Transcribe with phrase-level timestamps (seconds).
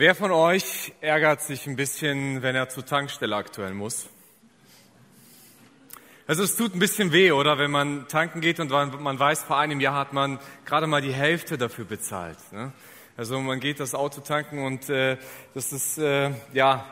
[0.00, 4.08] Wer von euch ärgert sich ein bisschen, wenn er zur Tankstelle aktuell muss?
[6.26, 7.58] Also es tut ein bisschen weh, oder?
[7.58, 11.12] Wenn man tanken geht und man weiß, vor einem Jahr hat man gerade mal die
[11.12, 12.38] Hälfte dafür bezahlt.
[12.50, 12.72] Ne?
[13.18, 15.18] Also man geht das Auto tanken und äh,
[15.52, 16.86] das ist, äh, ja,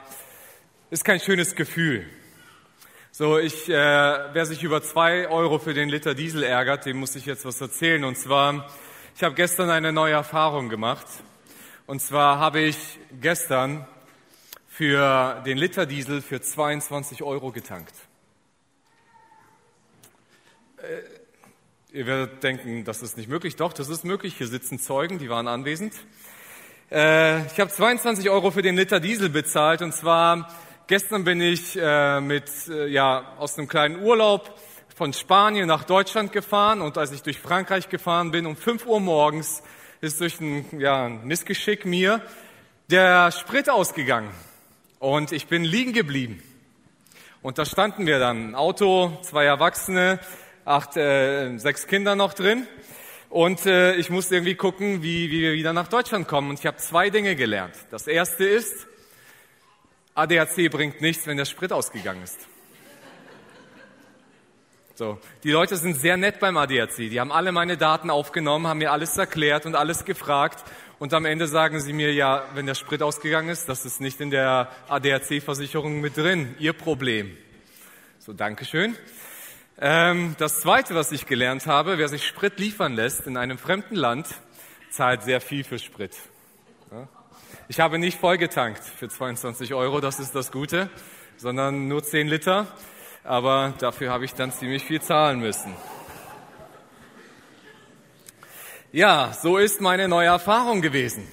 [0.90, 2.04] ist kein schönes Gefühl.
[3.10, 7.16] So, ich, äh, wer sich über zwei Euro für den Liter Diesel ärgert, dem muss
[7.16, 8.04] ich jetzt was erzählen.
[8.04, 8.68] Und zwar,
[9.16, 11.06] ich habe gestern eine neue Erfahrung gemacht.
[11.88, 12.76] Und zwar habe ich
[13.18, 13.86] gestern
[14.68, 17.94] für den Liter Diesel für 22 Euro getankt.
[20.76, 23.56] Äh, ihr werdet denken, das ist nicht möglich.
[23.56, 24.36] Doch, das ist möglich.
[24.36, 25.94] Hier sitzen Zeugen, die waren anwesend.
[26.90, 29.80] Äh, ich habe 22 Euro für den Liter Diesel bezahlt.
[29.80, 30.52] Und zwar
[30.88, 34.60] gestern bin ich äh, mit ja aus einem kleinen Urlaub
[34.94, 36.82] von Spanien nach Deutschland gefahren.
[36.82, 39.62] Und als ich durch Frankreich gefahren bin, um 5 Uhr morgens
[40.00, 42.22] ist durch ein, ja, ein Missgeschick mir
[42.90, 44.30] der Sprit ausgegangen.
[44.98, 46.42] Und ich bin liegen geblieben.
[47.42, 48.54] Und da standen wir dann.
[48.54, 50.20] Auto, zwei Erwachsene,
[50.64, 52.66] acht, äh, sechs Kinder noch drin.
[53.30, 56.50] Und äh, ich musste irgendwie gucken, wie, wie wir wieder nach Deutschland kommen.
[56.50, 57.74] Und ich habe zwei Dinge gelernt.
[57.90, 58.86] Das erste ist,
[60.14, 62.38] ADAC bringt nichts, wenn der Sprit ausgegangen ist.
[64.98, 66.96] So, die Leute sind sehr nett beim ADAC.
[66.96, 70.64] Die haben alle meine Daten aufgenommen, haben mir alles erklärt und alles gefragt.
[70.98, 74.20] Und am Ende sagen sie mir, ja, wenn der Sprit ausgegangen ist, das ist nicht
[74.20, 76.56] in der ADAC-Versicherung mit drin.
[76.58, 77.36] Ihr Problem.
[78.18, 78.96] So, Dankeschön.
[79.80, 83.94] Ähm, das Zweite, was ich gelernt habe, wer sich Sprit liefern lässt in einem fremden
[83.94, 84.26] Land,
[84.90, 86.16] zahlt sehr viel für Sprit.
[86.90, 87.06] Ja?
[87.68, 90.90] Ich habe nicht vollgetankt für 22 Euro, das ist das Gute,
[91.36, 92.66] sondern nur 10 Liter.
[93.28, 95.76] Aber dafür habe ich dann ziemlich viel zahlen müssen.
[98.90, 101.28] Ja, so ist meine neue Erfahrung gewesen.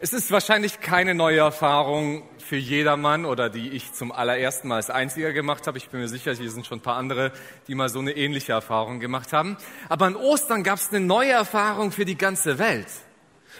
[0.00, 4.88] Es ist wahrscheinlich keine neue Erfahrung für jedermann oder die ich zum allerersten Mal als
[4.88, 5.76] Einziger gemacht habe.
[5.76, 7.30] Ich bin mir sicher, hier sind schon ein paar andere,
[7.68, 9.58] die mal so eine ähnliche Erfahrung gemacht haben.
[9.90, 12.88] Aber an Ostern gab es eine neue Erfahrung für die ganze Welt.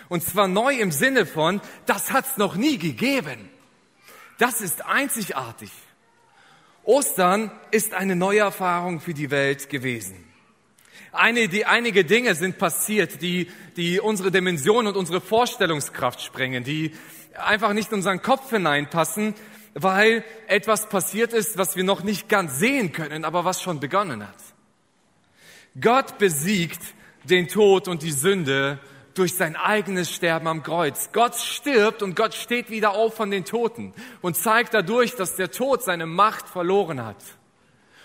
[0.09, 3.50] Und zwar neu im Sinne von, das hat es noch nie gegeben.
[4.39, 5.71] Das ist einzigartig.
[6.86, 10.24] Ostern ist eine neue Erfahrung für die Welt gewesen.
[11.10, 16.92] Eine, die, einige Dinge sind passiert, die, die unsere Dimension und unsere Vorstellungskraft sprengen, die
[17.34, 19.34] einfach nicht in unseren Kopf hineinpassen,
[19.74, 24.22] weil etwas passiert ist, was wir noch nicht ganz sehen können, aber was schon begonnen
[24.22, 24.36] hat.
[25.80, 26.80] Gott besiegt
[27.24, 28.78] den Tod und die Sünde
[29.19, 31.10] durch sein eigenes Sterben am Kreuz.
[31.12, 35.50] Gott stirbt und Gott steht wieder auf von den Toten und zeigt dadurch, dass der
[35.50, 37.16] Tod seine Macht verloren hat.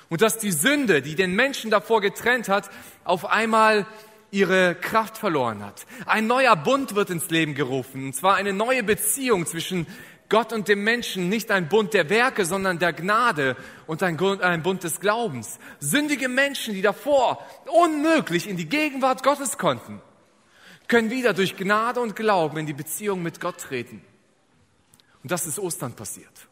[0.09, 2.69] Und dass die Sünde, die den Menschen davor getrennt hat,
[3.03, 3.85] auf einmal
[4.31, 5.85] ihre Kraft verloren hat.
[6.05, 9.87] Ein neuer Bund wird ins Leben gerufen, und zwar eine neue Beziehung zwischen
[10.29, 14.15] Gott und dem Menschen, nicht ein Bund der Werke, sondern der Gnade und ein,
[14.63, 15.59] Bund des Glaubens.
[15.81, 20.01] Sündige Menschen, die davor unmöglich in die Gegenwart Gottes konnten,
[20.91, 24.03] können wieder durch Gnade und Glauben in die Beziehung mit Gott treten.
[25.23, 26.49] Und das ist Ostern passiert.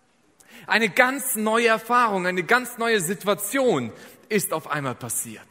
[0.66, 3.92] Eine ganz neue Erfahrung, eine ganz neue Situation
[4.30, 5.46] ist auf einmal passiert.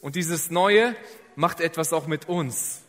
[0.00, 0.94] Und dieses Neue
[1.34, 2.82] macht etwas auch mit uns.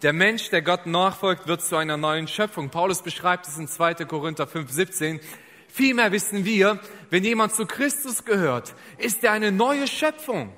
[0.00, 2.70] Der Mensch, der Gott nachfolgt, wird zu einer neuen Schöpfung.
[2.70, 4.06] Paulus beschreibt es in 2.
[4.06, 5.20] Korinther 5, 17.
[5.68, 10.50] Vielmehr wissen wir, wenn jemand zu Christus gehört, ist er eine neue Schöpfung.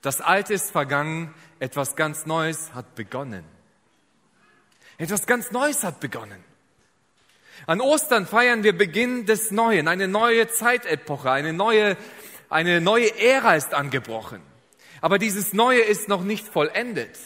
[0.00, 3.44] Das Alte ist vergangen, etwas ganz Neues hat begonnen.
[4.98, 6.42] Etwas ganz Neues hat begonnen.
[7.66, 11.96] An Ostern feiern wir Beginn des Neuen, eine neue Zeitepoche, eine neue
[12.48, 14.40] eine neue Ära ist angebrochen.
[15.00, 17.16] Aber dieses Neue ist noch nicht vollendet,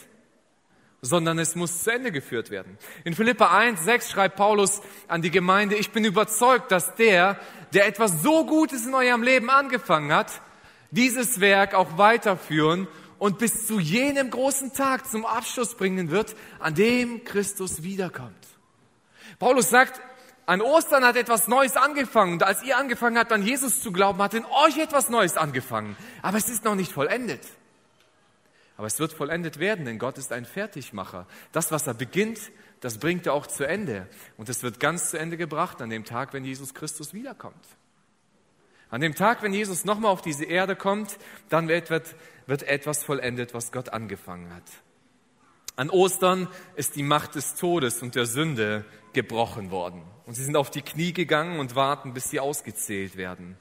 [1.02, 2.78] sondern es muss zu Ende geführt werden.
[3.04, 7.38] In Philippa 1, 6 schreibt Paulus an die Gemeinde, ich bin überzeugt, dass der,
[7.72, 10.42] der etwas so Gutes in eurem Leben angefangen hat,
[10.91, 12.88] dieses Werk auch weiterführen
[13.20, 18.34] und bis zu jenem großen Tag zum Abschluss bringen wird, an dem Christus wiederkommt.
[19.39, 20.00] Paulus sagt,
[20.47, 22.33] an Ostern hat etwas Neues angefangen.
[22.33, 25.97] Und als ihr angefangen habt, an Jesus zu glauben, hat in euch etwas Neues angefangen.
[26.22, 27.47] Aber es ist noch nicht vollendet.
[28.77, 31.27] Aber es wird vollendet werden, denn Gott ist ein Fertigmacher.
[31.53, 32.41] Das, was er beginnt,
[32.80, 34.09] das bringt er auch zu Ende.
[34.39, 37.65] Und es wird ganz zu Ende gebracht an dem Tag, wenn Jesus Christus wiederkommt.
[38.91, 41.91] An dem Tag, wenn Jesus nochmal auf diese Erde kommt, dann wird,
[42.47, 44.65] wird etwas vollendet, was Gott angefangen hat.
[45.77, 50.03] An Ostern ist die Macht des Todes und der Sünde gebrochen worden.
[50.27, 53.57] Und sie sind auf die Knie gegangen und warten, bis sie ausgezählt werden.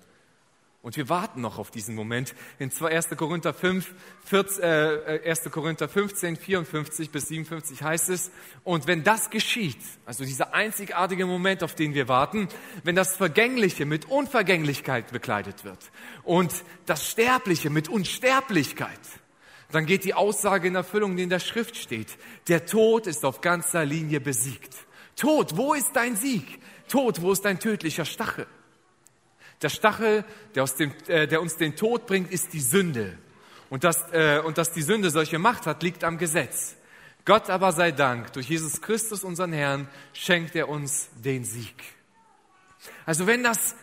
[0.81, 2.33] Und wir warten noch auf diesen Moment.
[2.57, 3.09] In 1.
[3.17, 3.93] Korinther 5,
[4.23, 5.51] 14, äh, 1.
[5.51, 8.31] Korinther 15, 54 bis 57 heißt es,
[8.63, 12.47] und wenn das geschieht, also dieser einzigartige Moment, auf den wir warten,
[12.85, 15.91] wenn das Vergängliche mit Unvergänglichkeit bekleidet wird
[16.23, 16.53] und
[16.85, 18.99] das Sterbliche mit Unsterblichkeit,
[19.71, 22.17] dann geht die Aussage in Erfüllung, die in der Schrift steht.
[22.47, 24.73] Der Tod ist auf ganzer Linie besiegt.
[25.17, 26.59] Tod, wo ist dein Sieg?
[26.87, 28.47] Tod, wo ist dein tödlicher Stachel?
[29.61, 30.23] Der Stachel,
[30.55, 33.17] der, dem, äh, der uns den Tod bringt, ist die Sünde.
[33.69, 36.75] Und dass, äh, und dass die Sünde solche Macht hat, liegt am Gesetz.
[37.25, 41.75] Gott aber sei Dank, durch Jesus Christus, unseren Herrn, schenkt er uns den Sieg.
[43.05, 43.75] Also wenn das,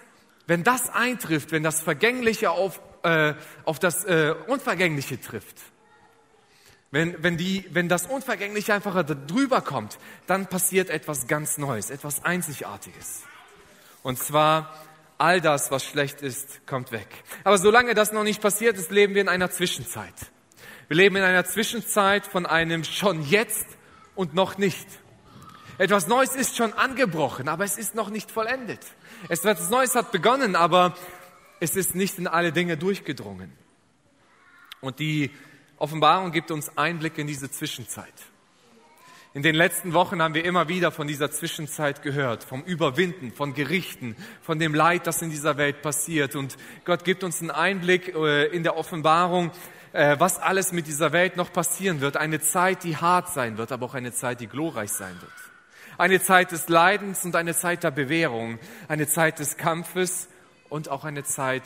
[0.47, 3.35] wenn das eintrifft, wenn das Vergängliche auf, äh,
[3.65, 5.61] auf das äh, Unvergängliche trifft,
[6.91, 12.25] wenn, wenn, die, wenn das Unvergängliche einfach drüber kommt, dann passiert etwas ganz Neues, etwas
[12.25, 13.23] Einzigartiges.
[14.03, 14.75] Und zwar
[15.19, 17.09] all das, was schlecht ist, kommt weg.
[17.45, 20.15] Aber solange das noch nicht passiert ist, leben wir in einer Zwischenzeit.
[20.89, 23.67] Wir leben in einer Zwischenzeit von einem schon jetzt
[24.15, 24.87] und noch nicht.
[25.79, 28.81] Etwas Neues ist schon angebrochen, aber es ist noch nicht vollendet.
[29.29, 30.95] Etwas Neues hat begonnen, aber
[31.61, 33.53] es ist nicht in alle Dinge durchgedrungen.
[34.81, 35.31] Und die
[35.79, 38.15] Offenbarung gibt uns Einblick in diese Zwischenzeit.
[39.37, 43.53] In den letzten Wochen haben wir immer wieder von dieser Zwischenzeit gehört, vom Überwinden, von
[43.53, 46.35] Gerichten, von dem Leid, das in dieser Welt passiert.
[46.35, 46.57] Und
[46.87, 49.51] Gott gibt uns einen Einblick äh, in der Offenbarung,
[49.93, 52.17] äh, was alles mit dieser Welt noch passieren wird.
[52.17, 55.33] Eine Zeit, die hart sein wird, aber auch eine Zeit, die glorreich sein wird.
[55.99, 58.59] Eine Zeit des Leidens und eine Zeit der Bewährung,
[58.89, 60.31] eine Zeit des Kampfes
[60.71, 61.65] und auch eine Zeit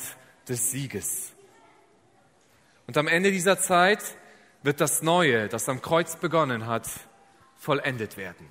[0.48, 1.30] des Sieges.
[2.88, 4.02] Und am Ende dieser Zeit
[4.64, 6.88] wird das Neue, das am Kreuz begonnen hat,
[7.60, 8.48] vollendet werden.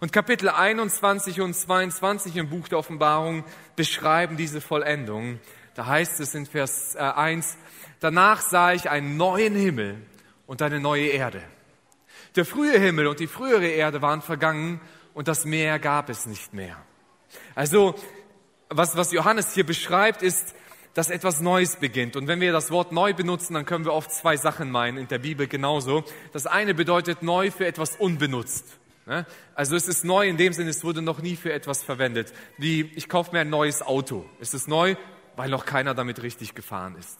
[0.00, 3.44] Und Kapitel 21 und 22 im Buch der Offenbarung
[3.76, 5.40] beschreiben diese Vollendung.
[5.74, 7.56] Da heißt es in Vers 1, äh,
[8.00, 9.96] danach sah ich einen neuen Himmel
[10.46, 11.42] und eine neue Erde.
[12.36, 14.80] Der frühe Himmel und die frühere Erde waren vergangen
[15.14, 16.76] und das Meer gab es nicht mehr.
[17.54, 17.94] Also,
[18.68, 20.54] was, was Johannes hier beschreibt, ist,
[20.94, 22.16] dass etwas Neues beginnt.
[22.16, 25.08] Und wenn wir das Wort neu benutzen, dann können wir oft zwei Sachen meinen, in
[25.08, 26.04] der Bibel genauso.
[26.32, 28.64] Das eine bedeutet neu für etwas unbenutzt.
[29.06, 29.26] Ne?
[29.54, 32.32] Also es ist neu in dem Sinne, es wurde noch nie für etwas verwendet.
[32.58, 34.24] Wie ich kaufe mir ein neues Auto.
[34.40, 34.94] Es ist neu,
[35.36, 37.18] weil noch keiner damit richtig gefahren ist.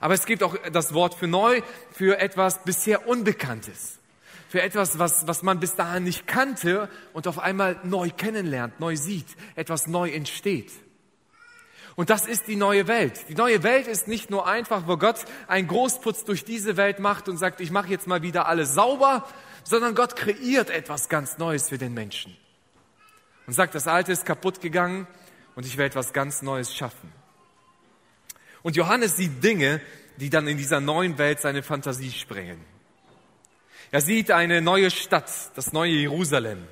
[0.00, 1.62] Aber es gibt auch das Wort für neu
[1.92, 3.98] für etwas bisher Unbekanntes.
[4.48, 8.96] Für etwas, was, was man bis dahin nicht kannte und auf einmal neu kennenlernt, neu
[8.96, 10.72] sieht, etwas neu entsteht.
[12.00, 13.28] Und das ist die neue Welt.
[13.28, 17.28] Die neue Welt ist nicht nur einfach, wo Gott einen Großputz durch diese Welt macht
[17.28, 19.28] und sagt, ich mache jetzt mal wieder alles sauber,
[19.64, 22.34] sondern Gott kreiert etwas ganz Neues für den Menschen.
[23.46, 25.06] Und sagt, das Alte ist kaputt gegangen
[25.56, 27.12] und ich werde etwas ganz Neues schaffen.
[28.62, 29.82] Und Johannes sieht Dinge,
[30.16, 32.64] die dann in dieser neuen Welt seine Fantasie sprengen.
[33.90, 36.66] Er sieht eine neue Stadt, das neue Jerusalem.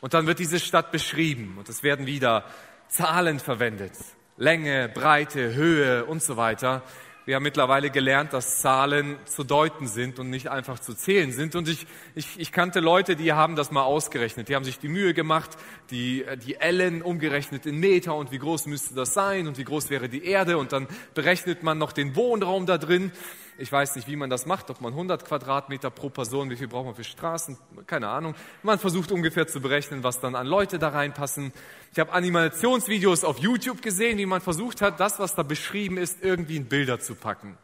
[0.00, 2.46] Und dann wird diese Stadt beschrieben und es werden wieder
[2.90, 3.92] Zahlen verwendet.
[4.36, 6.82] Länge, Breite, Höhe und so weiter.
[7.24, 11.54] Wir haben mittlerweile gelernt, dass Zahlen zu deuten sind und nicht einfach zu zählen sind.
[11.54, 14.48] Und ich, ich, ich kannte Leute, die haben das mal ausgerechnet.
[14.48, 15.50] Die haben sich die Mühe gemacht,
[15.92, 19.90] die, die Ellen umgerechnet in Meter und wie groß müsste das sein und wie groß
[19.90, 20.58] wäre die Erde.
[20.58, 23.12] Und dann berechnet man noch den Wohnraum da drin.
[23.60, 26.66] Ich weiß nicht, wie man das macht, ob man 100 Quadratmeter pro Person, wie viel
[26.66, 28.34] braucht man für Straßen, keine Ahnung.
[28.62, 31.52] Man versucht ungefähr zu berechnen, was dann an Leute da reinpassen.
[31.92, 36.24] Ich habe Animationsvideos auf YouTube gesehen, wie man versucht hat, das, was da beschrieben ist,
[36.24, 37.58] irgendwie in Bilder zu packen.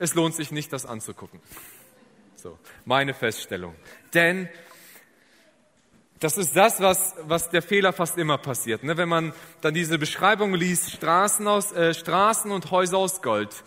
[0.00, 1.38] Es lohnt sich nicht, das anzugucken.
[2.34, 3.76] So, meine Feststellung.
[4.14, 4.48] Denn
[6.18, 8.82] das ist das, was, was der Fehler fast immer passiert.
[8.82, 8.96] Ne?
[8.96, 13.62] Wenn man dann diese Beschreibung liest, Straßen, aus, äh, Straßen und Häuser aus Gold,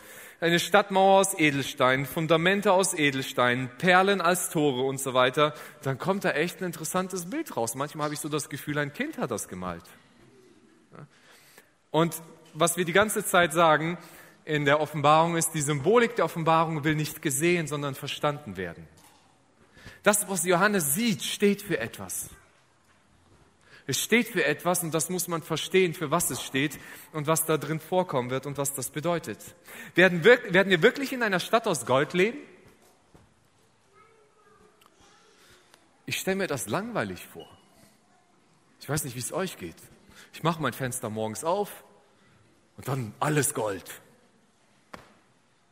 [0.45, 6.23] eine Stadtmauer aus Edelstein, Fundamente aus Edelstein, Perlen als Tore und so weiter, dann kommt
[6.23, 7.73] da echt ein interessantes Bild raus.
[7.73, 9.81] Manchmal habe ich so das Gefühl, ein Kind hat das gemalt.
[11.89, 12.21] Und
[12.53, 13.97] was wir die ganze Zeit sagen
[14.43, 18.87] in der Offenbarung ist, die Symbolik der Offenbarung will nicht gesehen, sondern verstanden werden.
[20.03, 22.29] Das, was Johannes sieht, steht für etwas.
[23.87, 26.79] Es steht für etwas und das muss man verstehen, für was es steht
[27.13, 29.39] und was da drin vorkommen wird und was das bedeutet.
[29.93, 32.39] Werden wir, werden wir wirklich in einer Stadt aus Gold leben?
[36.07, 37.47] Ich stelle mir das langweilig vor.
[38.79, 39.75] Ich weiß nicht, wie es euch geht.
[40.33, 41.83] Ich mache mein Fenster morgens auf
[42.77, 44.01] und dann alles Gold.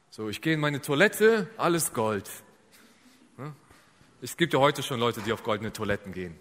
[0.10, 2.30] So, ich gehe in meine Toilette, alles Gold.
[4.22, 6.40] Es gibt ja heute schon Leute, die auf goldene Toiletten gehen.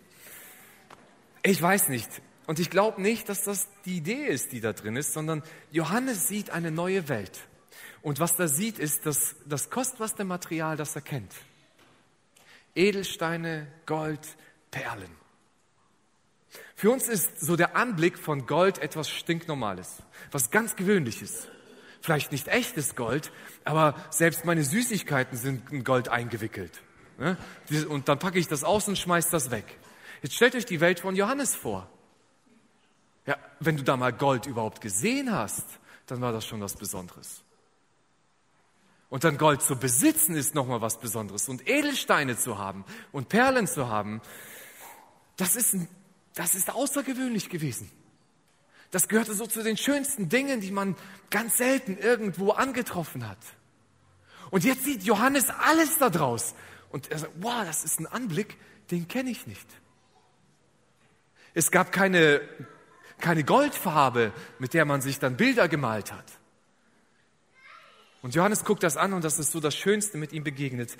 [1.43, 2.09] Ich weiß nicht.
[2.47, 6.29] Und ich glaube nicht, dass das die Idee ist, die da drin ist, sondern Johannes
[6.29, 7.41] sieht eine neue Welt.
[8.03, 11.33] Und was er sieht, ist das, das kostbarste Material, das er kennt.
[12.75, 14.21] Edelsteine, Gold,
[14.71, 15.11] Perlen.
[16.75, 21.49] Für uns ist so der Anblick von Gold etwas stinknormales, was ganz gewöhnliches.
[22.01, 23.31] Vielleicht nicht echtes Gold,
[23.65, 26.83] aber selbst meine Süßigkeiten sind in Gold eingewickelt.
[27.19, 27.37] Ne?
[27.89, 29.79] Und dann packe ich das aus und schmeiß das weg.
[30.23, 31.89] Jetzt stellt euch die Welt von Johannes vor.
[33.27, 35.67] Ja, wenn du da mal Gold überhaupt gesehen hast,
[36.07, 37.43] dann war das schon was Besonderes.
[39.11, 41.49] Und dann Gold zu besitzen ist nochmal was Besonderes.
[41.49, 44.23] Und Edelsteine zu haben und Perlen zu haben,
[45.37, 45.77] das ist,
[46.35, 47.91] das ist außergewöhnlich gewesen.
[48.91, 50.97] Das gehörte so zu den schönsten Dingen, die man
[51.31, 53.39] ganz selten irgendwo angetroffen hat.
[54.51, 56.55] Und jetzt sieht Johannes alles da draus.
[56.91, 58.57] Und er sagt, wow, das ist ein Anblick,
[58.91, 59.67] den kenne ich nicht.
[61.55, 62.41] Es gab keine,
[63.21, 66.25] keine Goldfarbe, mit der man sich dann Bilder gemalt hat.
[68.23, 70.97] Und Johannes guckt das an und das ist so das Schönste mit ihm begegnet.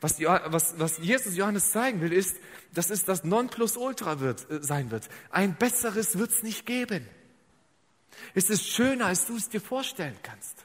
[0.00, 2.36] Was, was, was Jesus Johannes zeigen will, ist,
[2.72, 5.08] dass es das Nonplusultra wird, äh, sein wird.
[5.30, 7.06] Ein besseres wird es nicht geben.
[8.34, 10.63] Es ist schöner, als du es dir vorstellen kannst.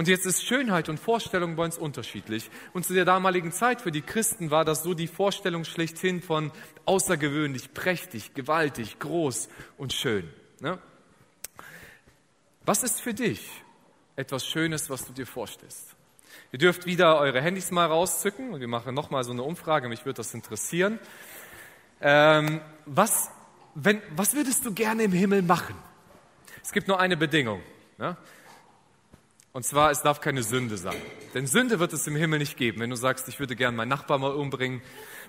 [0.00, 2.50] Und jetzt ist Schönheit und Vorstellung bei uns unterschiedlich.
[2.72, 6.52] Und zu der damaligen Zeit für die Christen war das so die Vorstellung schlechthin von
[6.86, 10.26] außergewöhnlich, prächtig, gewaltig, groß und schön.
[10.60, 10.78] Ne?
[12.64, 13.46] Was ist für dich
[14.16, 15.94] etwas Schönes, was du dir vorstellst?
[16.50, 20.06] Ihr dürft wieder eure Handys mal rauszücken und wir machen nochmal so eine Umfrage, mich
[20.06, 20.98] würde das interessieren.
[22.00, 23.30] Ähm, was,
[23.74, 25.76] wenn, was würdest du gerne im Himmel machen?
[26.62, 27.60] Es gibt nur eine Bedingung.
[27.98, 28.16] Ne?
[29.52, 30.96] Und zwar, es darf keine Sünde sein.
[31.34, 32.80] Denn Sünde wird es im Himmel nicht geben.
[32.80, 34.80] Wenn du sagst, ich würde gern meinen Nachbarn mal umbringen,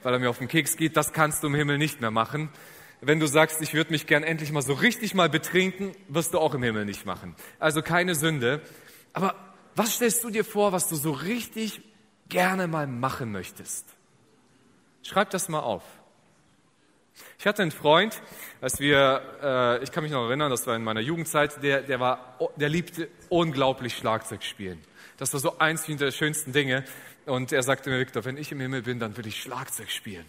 [0.03, 2.49] weil er mir auf den Keks geht, das kannst du im Himmel nicht mehr machen.
[3.01, 6.39] Wenn du sagst, ich würde mich gern endlich mal so richtig mal betrinken, wirst du
[6.39, 7.35] auch im Himmel nicht machen.
[7.57, 8.61] Also keine Sünde.
[9.13, 9.35] Aber
[9.75, 11.81] was stellst du dir vor, was du so richtig
[12.29, 13.87] gerne mal machen möchtest?
[15.01, 15.83] Schreib das mal auf.
[17.39, 18.21] Ich hatte einen Freund,
[18.61, 21.99] als wir, äh, ich kann mich noch erinnern, das war in meiner Jugendzeit, der, der,
[21.99, 24.79] war, der liebte unglaublich Schlagzeug spielen.
[25.17, 26.83] Das war so eins der schönsten Dinge.
[27.25, 30.25] Und er sagte mir, Victor, wenn ich im Himmel bin, dann will ich Schlagzeug spielen.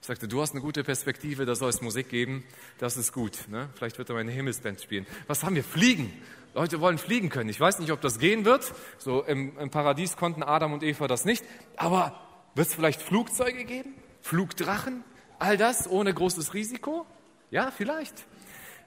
[0.00, 2.44] Ich sagte, du hast eine gute Perspektive, da soll es Musik geben,
[2.78, 3.48] das ist gut.
[3.48, 3.70] Ne?
[3.74, 5.06] Vielleicht wird er meine Himmelsband spielen.
[5.26, 5.64] Was haben wir?
[5.64, 6.12] Fliegen.
[6.54, 7.48] Leute wollen fliegen können.
[7.48, 8.72] Ich weiß nicht, ob das gehen wird.
[8.98, 11.44] So im, im Paradies konnten Adam und Eva das nicht.
[11.76, 12.20] Aber
[12.54, 13.94] wird es vielleicht Flugzeuge geben?
[14.20, 15.04] Flugdrachen?
[15.44, 17.04] All das ohne großes Risiko?
[17.50, 18.14] Ja, vielleicht.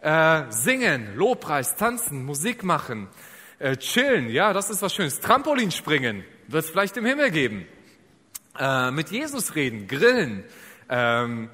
[0.02, 3.10] Äh, singen, Lobpreis, tanzen, Musik machen,
[3.60, 5.20] äh, chillen, ja, das ist was Schönes.
[5.20, 7.68] Trampolinspringen wird es vielleicht im Himmel geben.
[8.58, 10.46] Äh, mit Jesus reden, grillen,
[10.90, 11.52] ähm,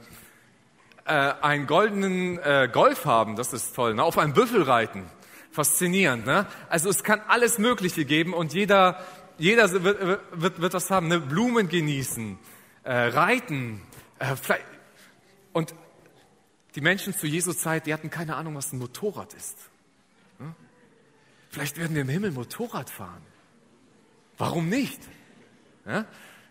[1.04, 3.96] äh, einen goldenen äh, Golf haben, das ist toll.
[3.96, 4.04] Ne?
[4.04, 5.06] Auf einem Büffel reiten,
[5.52, 6.26] faszinierend.
[6.26, 6.48] Ne?
[6.70, 9.04] Also es kann alles Mögliche geben und jeder,
[9.38, 11.10] jeder wird, wird, wird das haben.
[11.10, 11.20] Ne?
[11.20, 12.40] Blumen genießen,
[12.86, 13.82] äh, reiten,
[14.42, 14.73] vielleicht
[15.54, 15.74] und
[16.76, 19.58] die Menschen zu Jesus Zeit, die hatten keine Ahnung, was ein Motorrad ist.
[21.50, 23.22] Vielleicht werden wir im Himmel Motorrad fahren.
[24.40, 25.00] Warum nicht?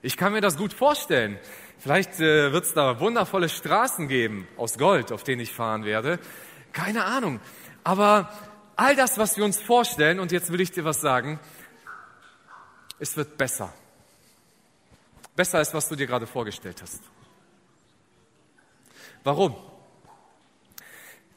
[0.00, 1.38] Ich kann mir das gut vorstellen.
[1.78, 6.20] Vielleicht äh, wird es da wundervolle Straßen geben aus Gold, auf denen ich fahren werde.
[6.72, 7.40] Keine Ahnung.
[7.82, 8.30] Aber
[8.76, 11.40] all das, was wir uns vorstellen, und jetzt will ich dir was sagen,
[13.00, 13.72] es wird besser.
[15.34, 17.00] Besser als was du dir gerade vorgestellt hast.
[19.24, 19.54] Warum?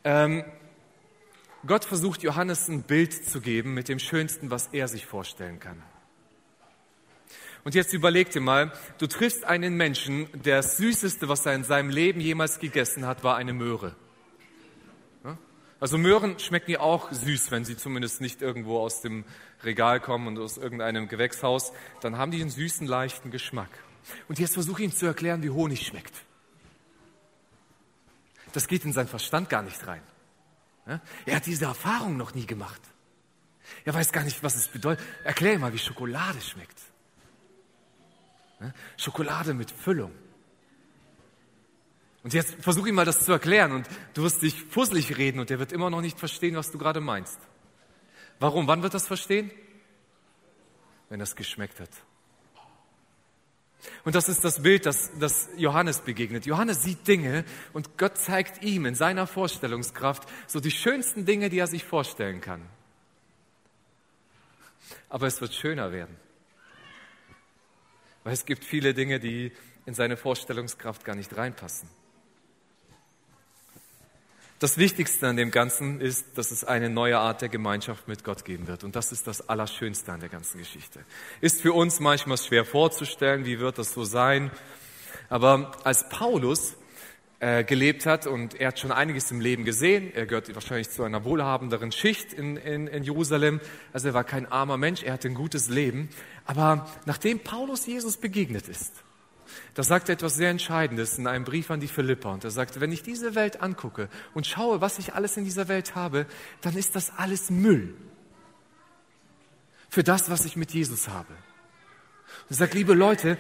[0.04, 0.44] Ähm,
[1.68, 5.82] Gott versucht Johannes ein Bild zu geben mit dem Schönsten, was er sich vorstellen kann.
[7.64, 11.64] Und jetzt überleg dir mal, du triffst einen Menschen, der das Süßeste, was er in
[11.64, 13.96] seinem Leben jemals gegessen hat, war eine Möhre.
[15.80, 19.26] Also Möhren schmecken ja auch süß, wenn sie zumindest nicht irgendwo aus dem
[19.64, 21.74] Regal kommen und aus irgendeinem Gewächshaus.
[22.02, 23.70] Dann haben die einen süßen, leichten Geschmack.
[24.28, 26.14] Und jetzt versuche ich ihm zu erklären, wie Honig schmeckt
[28.56, 30.02] das geht in seinen Verstand gar nicht rein.
[31.26, 32.82] Er hat diese Erfahrung noch nie gemacht.
[33.84, 35.06] Er weiß gar nicht, was es bedeutet.
[35.24, 36.80] Erklär mal, wie Schokolade schmeckt.
[38.96, 40.12] Schokolade mit Füllung.
[42.24, 45.52] Und jetzt versuch ihm mal das zu erklären und du wirst dich fusselig reden und
[45.52, 47.38] er wird immer noch nicht verstehen, was du gerade meinst.
[48.40, 48.68] Warum?
[48.68, 49.52] Wann wird das verstehen?
[51.10, 51.92] Wenn das geschmeckt hat.
[54.04, 56.46] Und das ist das Bild, das, das Johannes begegnet.
[56.46, 61.60] Johannes sieht Dinge und Gott zeigt ihm in seiner Vorstellungskraft so die schönsten Dinge, die
[61.60, 62.62] er sich vorstellen kann.
[65.10, 66.16] Aber es wird schöner werden.
[68.24, 69.52] Weil es gibt viele Dinge, die
[69.86, 71.90] in seine Vorstellungskraft gar nicht reinpassen.
[74.66, 78.46] Das Wichtigste an dem Ganzen ist, dass es eine neue Art der Gemeinschaft mit Gott
[78.46, 78.84] geben wird.
[78.84, 81.02] Und das ist das Allerschönste an der ganzen Geschichte.
[81.40, 84.50] Ist für uns manchmal schwer vorzustellen, wie wird das so sein.
[85.30, 86.74] Aber als Paulus
[87.42, 91.04] äh, gelebt hat und er hat schon einiges im Leben gesehen, er gehört wahrscheinlich zu
[91.04, 93.62] einer wohlhabenderen Schicht in, in, in Jerusalem,
[93.94, 96.10] also er war kein armer Mensch, er hatte ein gutes Leben.
[96.44, 98.94] Aber nachdem Paulus Jesus begegnet ist,
[99.74, 102.32] da sagt er etwas sehr Entscheidendes in einem Brief an die Philippa.
[102.32, 105.68] Und er sagt, wenn ich diese Welt angucke und schaue, was ich alles in dieser
[105.68, 106.26] Welt habe,
[106.62, 107.94] dann ist das alles Müll
[109.90, 111.32] für das, was ich mit Jesus habe.
[111.32, 113.38] Und er sagt, liebe Leute,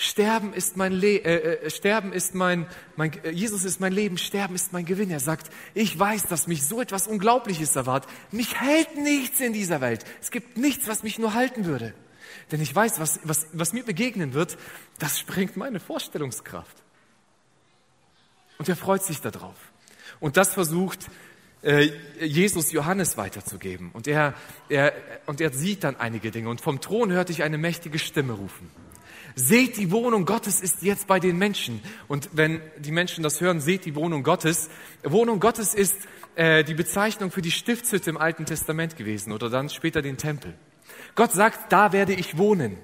[0.00, 4.16] Sterben ist mein Le äh, äh, Sterben ist mein, mein äh, Jesus ist mein Leben,
[4.16, 5.10] Sterben ist mein Gewinn.
[5.10, 8.08] Er sagt, ich weiß, dass mich so etwas Unglaubliches erwartet.
[8.30, 10.04] Mich hält nichts in dieser Welt.
[10.20, 11.94] Es gibt nichts, was mich nur halten würde.
[12.50, 14.56] Denn ich weiß, was, was, was mir begegnen wird,
[14.98, 16.76] das sprengt meine Vorstellungskraft.
[18.58, 19.56] Und er freut sich darauf.
[20.20, 21.06] Und das versucht
[21.62, 21.90] äh,
[22.20, 23.90] Jesus Johannes weiterzugeben.
[23.92, 24.34] Und er,
[24.68, 24.92] er,
[25.26, 26.48] und er sieht dann einige Dinge.
[26.48, 28.70] Und vom Thron hörte ich eine mächtige Stimme rufen.
[29.34, 31.80] Seht, die Wohnung Gottes ist jetzt bei den Menschen.
[32.08, 34.68] Und wenn die Menschen das hören, seht die Wohnung Gottes.
[35.04, 35.96] Wohnung Gottes ist
[36.34, 40.54] äh, die Bezeichnung für die Stiftshütte im Alten Testament gewesen oder dann später den Tempel.
[41.18, 42.78] Gott sagt, da werde ich wohnen.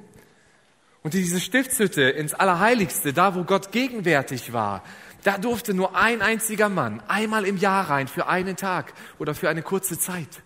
[1.04, 4.82] Und diese Stiftshütte ins Allerheiligste, da wo Gott gegenwärtig war,
[5.22, 9.48] da durfte nur ein einziger Mann einmal im Jahr rein für einen Tag oder für
[9.48, 10.42] eine kurze Zeit.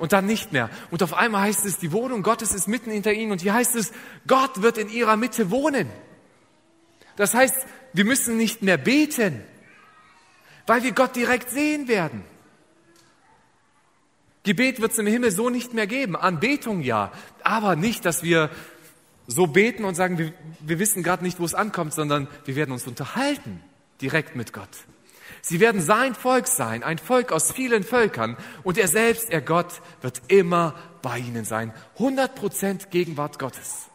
[0.00, 0.70] Und dann nicht mehr.
[0.90, 3.30] Und auf einmal heißt es, die Wohnung Gottes ist mitten hinter ihnen.
[3.30, 3.92] Und hier heißt es,
[4.26, 5.88] Gott wird in ihrer Mitte wohnen.
[7.14, 9.44] Das heißt, wir müssen nicht mehr beten,
[10.66, 12.24] weil wir Gott direkt sehen werden.
[14.48, 16.16] Gebet wird es im Himmel so nicht mehr geben.
[16.16, 17.12] Anbetung ja,
[17.42, 18.48] aber nicht, dass wir
[19.26, 22.72] so beten und sagen, wir, wir wissen gerade nicht, wo es ankommt, sondern wir werden
[22.72, 23.60] uns unterhalten
[24.00, 24.70] direkt mit Gott.
[25.42, 29.82] Sie werden sein Volk sein, ein Volk aus vielen Völkern und er selbst, er Gott,
[30.00, 31.74] wird immer bei ihnen sein.
[31.98, 33.88] 100% Gegenwart Gottes.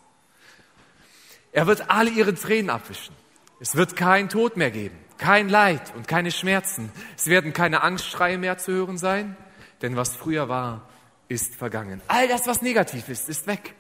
[1.51, 3.15] Er wird alle ihre Tränen abwischen.
[3.59, 6.91] Es wird kein Tod mehr geben, kein Leid und keine Schmerzen.
[7.17, 9.35] Es werden keine Angstschreie mehr zu hören sein
[9.83, 10.89] denn was früher war,
[11.27, 12.01] ist vergangen.
[12.07, 13.75] All das, was negativ ist, ist weg.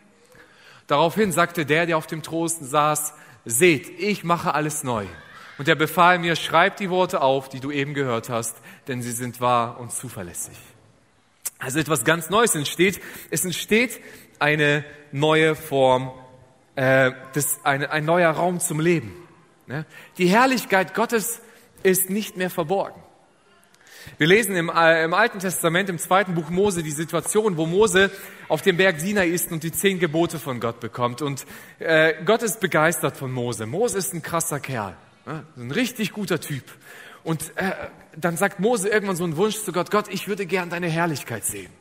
[0.87, 3.13] Daraufhin sagte der, der auf dem Trosten saß,
[3.45, 5.05] seht, ich mache alles neu.
[5.57, 8.55] Und er befahl mir, schreib die Worte auf, die du eben gehört hast,
[8.87, 10.57] denn sie sind wahr und zuverlässig.
[11.59, 12.99] Also etwas ganz Neues entsteht.
[13.29, 14.01] Es entsteht
[14.39, 16.11] eine neue Form,
[16.75, 19.15] äh, des, eine, ein neuer Raum zum Leben.
[19.67, 19.85] Ne?
[20.17, 21.39] Die Herrlichkeit Gottes
[21.83, 23.02] ist nicht mehr verborgen.
[24.17, 28.11] Wir lesen im, äh, im, Alten Testament, im zweiten Buch Mose, die Situation, wo Mose
[28.47, 31.21] auf dem Berg Sinai ist und die zehn Gebote von Gott bekommt.
[31.21, 31.45] Und
[31.79, 33.65] äh, Gott ist begeistert von Mose.
[33.65, 35.43] Mose ist ein krasser Kerl, ne?
[35.57, 36.63] ein richtig guter Typ.
[37.23, 37.71] Und äh,
[38.15, 41.45] dann sagt Mose irgendwann so einen Wunsch zu Gott, Gott, ich würde gern deine Herrlichkeit
[41.45, 41.71] sehen.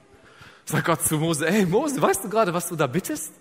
[0.64, 3.32] Sagt Gott zu Mose, hey Mose, weißt du gerade, was du da bittest?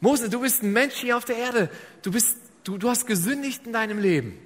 [0.00, 1.70] Mose, du bist ein Mensch hier auf der Erde.
[2.02, 4.38] Du, bist, du, du hast gesündigt in deinem Leben.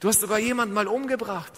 [0.00, 1.52] Du hast sogar jemanden mal umgebracht.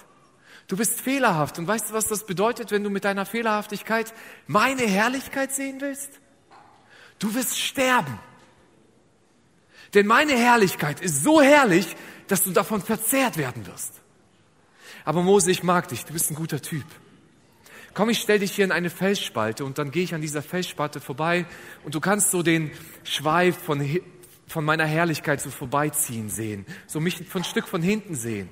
[0.68, 1.58] Du bist fehlerhaft.
[1.58, 4.12] Und weißt du, was das bedeutet, wenn du mit deiner Fehlerhaftigkeit
[4.46, 6.20] meine Herrlichkeit sehen willst?
[7.18, 8.18] Du wirst sterben.
[9.92, 11.94] Denn meine Herrlichkeit ist so herrlich,
[12.26, 14.00] dass du davon verzehrt werden wirst.
[15.04, 16.86] Aber Mose, ich mag dich, du bist ein guter Typ.
[17.92, 21.00] Komm, ich stell dich hier in eine Felsspalte und dann gehe ich an dieser Felsspalte
[21.00, 21.46] vorbei
[21.84, 22.72] und du kannst so den
[23.04, 24.00] Schweif von,
[24.48, 28.48] von meiner Herrlichkeit so vorbeiziehen sehen, so mich von Stück von hinten sehen.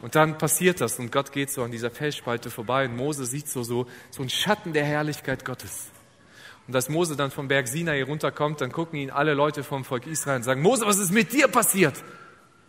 [0.00, 3.48] Und dann passiert das und Gott geht so an dieser Felsspalte vorbei und Mose sieht
[3.48, 5.90] so, so, so einen Schatten der Herrlichkeit Gottes.
[6.68, 10.06] Und als Mose dann vom Berg Sinai runterkommt, dann gucken ihn alle Leute vom Volk
[10.06, 12.02] Israel und sagen, Mose, was ist mit dir passiert?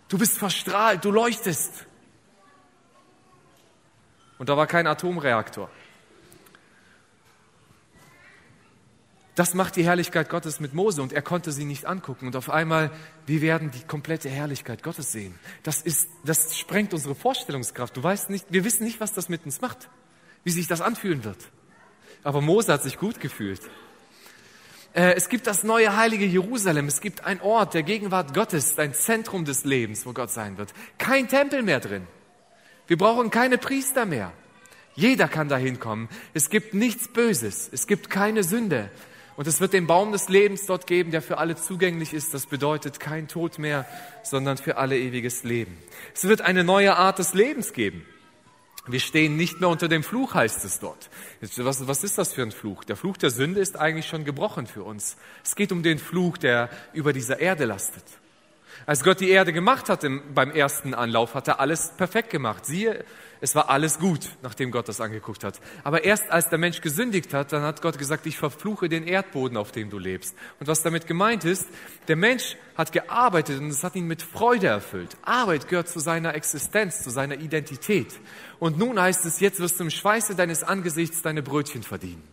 [0.07, 1.85] Du bist verstrahlt, du leuchtest.
[4.37, 5.69] Und da war kein Atomreaktor.
[9.37, 12.25] Das macht die Herrlichkeit Gottes mit Mose und er konnte sie nicht angucken.
[12.25, 12.89] Und auf einmal,
[13.27, 15.37] wir werden die komplette Herrlichkeit Gottes sehen.
[15.61, 17.95] Das ist, das sprengt unsere Vorstellungskraft.
[17.95, 19.89] Du weißt nicht, wir wissen nicht, was das mit uns macht,
[20.43, 21.37] wie sich das anfühlen wird.
[22.23, 23.61] Aber Mose hat sich gut gefühlt.
[24.95, 26.87] Äh, es gibt das neue heilige Jerusalem.
[26.87, 30.73] Es gibt ein Ort der Gegenwart Gottes, ein Zentrum des Lebens, wo Gott sein wird.
[30.97, 32.07] Kein Tempel mehr drin.
[32.87, 34.33] Wir brauchen keine Priester mehr.
[34.95, 36.09] Jeder kann da hinkommen.
[36.33, 37.69] Es gibt nichts Böses.
[37.71, 38.89] Es gibt keine Sünde.
[39.37, 42.33] Und es wird den Baum des Lebens dort geben, der für alle zugänglich ist.
[42.33, 43.85] Das bedeutet kein Tod mehr,
[44.23, 45.77] sondern für alle ewiges Leben.
[46.15, 48.03] Es wird eine neue Art des Lebens geben.
[48.87, 51.09] Wir stehen nicht mehr unter dem Fluch, heißt es dort.
[51.57, 52.83] Was, was ist das für ein Fluch?
[52.83, 55.17] Der Fluch der Sünde ist eigentlich schon gebrochen für uns.
[55.43, 58.05] Es geht um den Fluch, der über dieser Erde lastet.
[58.87, 62.65] Als Gott die Erde gemacht hat beim ersten Anlauf, hat er alles perfekt gemacht.
[62.65, 63.03] Siehe,
[63.41, 65.59] es war alles gut, nachdem Gott das angeguckt hat.
[65.83, 69.57] Aber erst als der Mensch gesündigt hat, dann hat Gott gesagt, ich verfluche den Erdboden,
[69.57, 70.37] auf dem du lebst.
[70.61, 71.67] Und was damit gemeint ist,
[72.07, 75.17] der Mensch hat gearbeitet und es hat ihn mit Freude erfüllt.
[75.21, 78.17] Arbeit gehört zu seiner Existenz, zu seiner Identität.
[78.57, 82.23] Und nun heißt es, jetzt wirst du im Schweiße deines Angesichts deine Brötchen verdienen.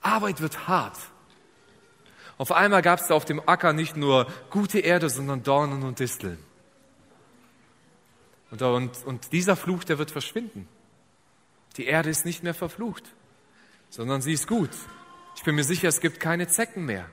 [0.00, 0.98] Arbeit wird hart.
[2.38, 6.38] Auf einmal gab es auf dem Acker nicht nur gute Erde, sondern Dornen und Disteln.
[8.50, 10.68] Und, und, und dieser Fluch, der wird verschwinden.
[11.76, 13.04] Die Erde ist nicht mehr verflucht,
[13.88, 14.70] sondern sie ist gut.
[15.36, 17.06] Ich bin mir sicher, es gibt keine Zecken mehr.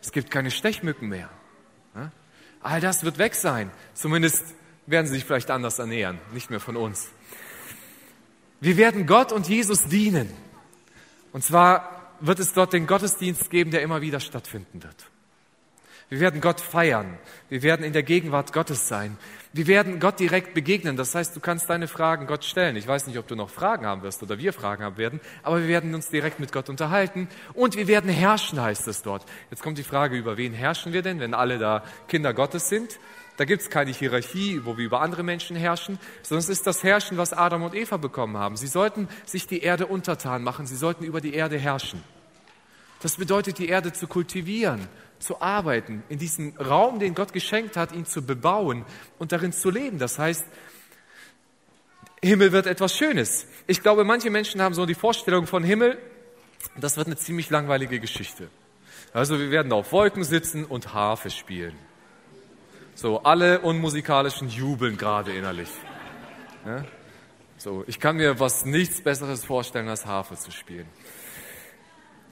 [0.00, 1.30] Es gibt keine Stechmücken mehr.
[2.60, 3.70] All das wird weg sein.
[3.94, 4.44] Zumindest
[4.86, 7.08] werden sie sich vielleicht anders ernähren, nicht mehr von uns.
[8.60, 10.30] Wir werden Gott und Jesus dienen.
[11.32, 15.10] Und zwar wird es dort den Gottesdienst geben, der immer wieder stattfinden wird.
[16.08, 17.18] Wir werden Gott feiern.
[17.48, 19.18] Wir werden in der Gegenwart Gottes sein.
[19.52, 20.96] Wir werden Gott direkt begegnen.
[20.96, 22.76] Das heißt, du kannst deine Fragen Gott stellen.
[22.76, 25.60] Ich weiß nicht, ob du noch Fragen haben wirst oder wir Fragen haben werden, aber
[25.60, 29.24] wir werden uns direkt mit Gott unterhalten und wir werden herrschen, heißt es dort.
[29.50, 33.00] Jetzt kommt die Frage, über wen herrschen wir denn, wenn alle da Kinder Gottes sind?
[33.36, 36.82] Da gibt es keine Hierarchie, wo wir über andere Menschen herrschen, sondern es ist das
[36.82, 38.56] Herrschen, was Adam und Eva bekommen haben.
[38.56, 42.02] Sie sollten sich die Erde untertan machen, sie sollten über die Erde herrschen.
[43.02, 47.92] Das bedeutet, die Erde zu kultivieren, zu arbeiten, in diesen Raum, den Gott geschenkt hat,
[47.92, 48.86] ihn zu bebauen
[49.18, 49.98] und darin zu leben.
[49.98, 50.44] Das heißt,
[52.22, 53.46] Himmel wird etwas Schönes.
[53.66, 55.98] Ich glaube, manche Menschen haben so die Vorstellung von Himmel,
[56.76, 58.48] das wird eine ziemlich langweilige Geschichte.
[59.12, 61.76] Also wir werden auf Wolken sitzen und Harfe spielen.
[62.96, 65.68] So, alle Unmusikalischen jubeln gerade innerlich.
[66.64, 66.82] Ja?
[67.58, 70.88] So, ich kann mir was nichts Besseres vorstellen, als Harfe zu spielen.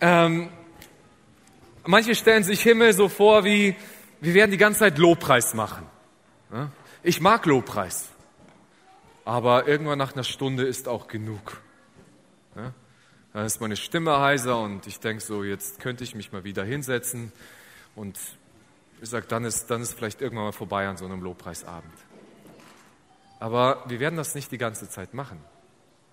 [0.00, 0.48] Ähm,
[1.84, 3.76] manche stellen sich Himmel so vor wie,
[4.22, 5.84] wir werden die ganze Zeit Lobpreis machen.
[6.50, 6.70] Ja?
[7.02, 8.08] Ich mag Lobpreis.
[9.26, 11.60] Aber irgendwann nach einer Stunde ist auch genug.
[12.56, 12.72] Ja?
[13.34, 16.64] Dann ist meine Stimme heiser und ich denke so, jetzt könnte ich mich mal wieder
[16.64, 17.32] hinsetzen
[17.94, 18.18] und
[19.04, 21.92] ich sage, dann ist, dann ist vielleicht irgendwann mal vorbei an so einem Lobpreisabend.
[23.38, 25.38] Aber wir werden das nicht die ganze Zeit machen.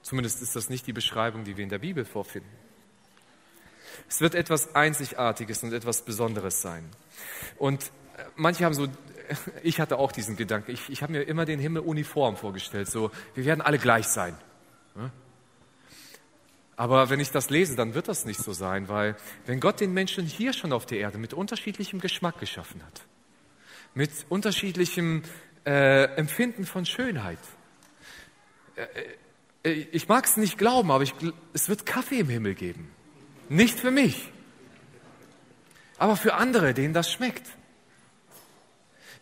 [0.02, 2.52] Zumindest ist das nicht die Beschreibung, die wir in der Bibel vorfinden.
[4.10, 6.90] Es wird etwas Einzigartiges und etwas Besonderes sein.
[7.58, 7.84] Und
[8.18, 8.88] äh, manche haben so,
[9.64, 13.12] ich hatte auch diesen Gedanken, ich, ich habe mir immer den Himmel uniform vorgestellt, so,
[13.36, 14.36] wir werden alle gleich sein.
[16.82, 19.16] Aber wenn ich das lese, dann wird das nicht so sein, weil
[19.46, 23.04] wenn Gott den Menschen hier schon auf der Erde mit unterschiedlichem Geschmack geschaffen hat,
[23.94, 25.22] mit unterschiedlichem
[25.64, 27.38] äh, Empfinden von Schönheit,
[28.76, 31.14] äh, äh, ich mag es nicht glauben, aber ich,
[31.54, 32.90] es wird Kaffee im Himmel geben.
[33.48, 34.32] Nicht für mich,
[36.00, 37.46] aber für andere, denen das schmeckt.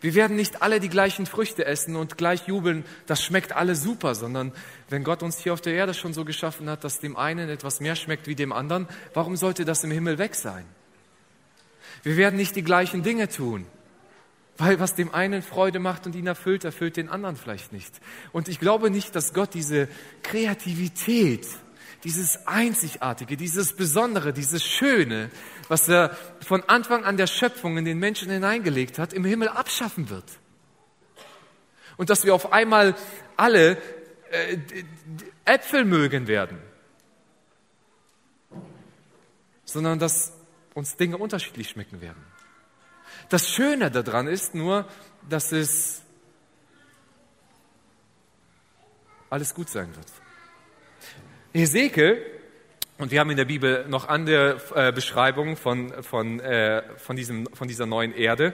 [0.01, 4.15] Wir werden nicht alle die gleichen Früchte essen und gleich jubeln, das schmeckt alle super,
[4.15, 4.53] sondern
[4.88, 7.81] wenn Gott uns hier auf der Erde schon so geschaffen hat, dass dem einen etwas
[7.81, 10.65] mehr schmeckt wie dem anderen, warum sollte das im Himmel weg sein?
[12.03, 13.65] Wir werden nicht die gleichen Dinge tun,
[14.57, 17.99] weil was dem einen Freude macht und ihn erfüllt, erfüllt den anderen vielleicht nicht.
[18.31, 19.89] Und ich glaube nicht, dass Gott diese
[20.23, 21.45] Kreativität,
[22.03, 25.29] dieses Einzigartige, dieses Besondere, dieses Schöne,
[25.67, 30.09] was er von Anfang an der Schöpfung in den Menschen hineingelegt hat, im Himmel abschaffen
[30.09, 30.25] wird.
[31.97, 32.95] Und dass wir auf einmal
[33.35, 33.77] alle
[34.31, 34.57] äh,
[35.45, 36.57] Äpfel mögen werden,
[39.65, 40.33] sondern dass
[40.73, 42.23] uns Dinge unterschiedlich schmecken werden.
[43.27, 44.88] Das Schöne daran ist nur,
[45.27, 46.01] dass es
[49.29, 50.07] alles gut sein wird.
[51.53, 52.23] Hesekiel,
[52.99, 57.47] und wir haben in der Bibel noch andere äh, Beschreibungen von, von, äh, von, diesem,
[57.53, 58.53] von dieser neuen Erde.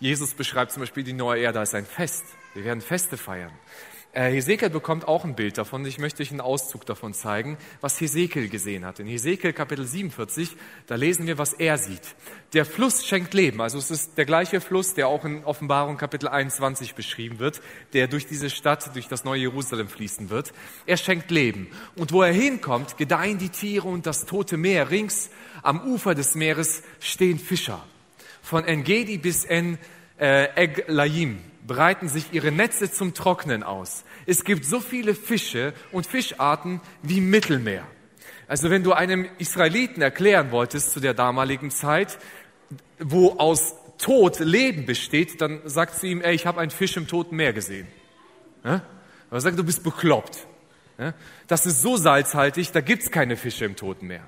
[0.00, 2.24] Jesus beschreibt zum Beispiel die neue Erde als ein Fest.
[2.54, 3.52] Wir werden Feste feiern.
[4.14, 5.84] Äh, Hesekiel bekommt auch ein Bild davon.
[5.84, 9.00] Ich möchte euch einen Auszug davon zeigen, was Hesekiel gesehen hat.
[9.00, 12.14] In Hesekiel Kapitel 47, da lesen wir, was er sieht.
[12.52, 13.60] Der Fluss schenkt Leben.
[13.60, 17.60] Also es ist der gleiche Fluss, der auch in Offenbarung Kapitel 21 beschrieben wird,
[17.92, 20.52] der durch diese Stadt, durch das neue Jerusalem fließen wird.
[20.86, 21.66] Er schenkt Leben.
[21.96, 24.90] Und wo er hinkommt, gedeihen die Tiere und das tote Meer.
[24.90, 25.28] Rings
[25.64, 27.84] am Ufer des Meeres stehen Fischer.
[28.42, 29.76] Von Engedi bis en
[30.20, 34.04] äh, Eglaim breiten sich ihre Netze zum Trocknen aus.
[34.26, 37.86] Es gibt so viele Fische und Fischarten wie Mittelmeer.
[38.46, 42.18] Also wenn du einem Israeliten erklären wolltest zu der damaligen Zeit,
[42.98, 47.06] wo aus Tod Leben besteht, dann sagst du ihm, ey, ich habe einen Fisch im
[47.06, 47.86] Toten Meer gesehen.
[48.64, 48.82] Ja?
[49.30, 50.46] Aber sagt, du bist bekloppt.
[50.98, 51.14] Ja?
[51.46, 54.26] Das ist so salzhaltig, da gibt's keine Fische im Toten Meer.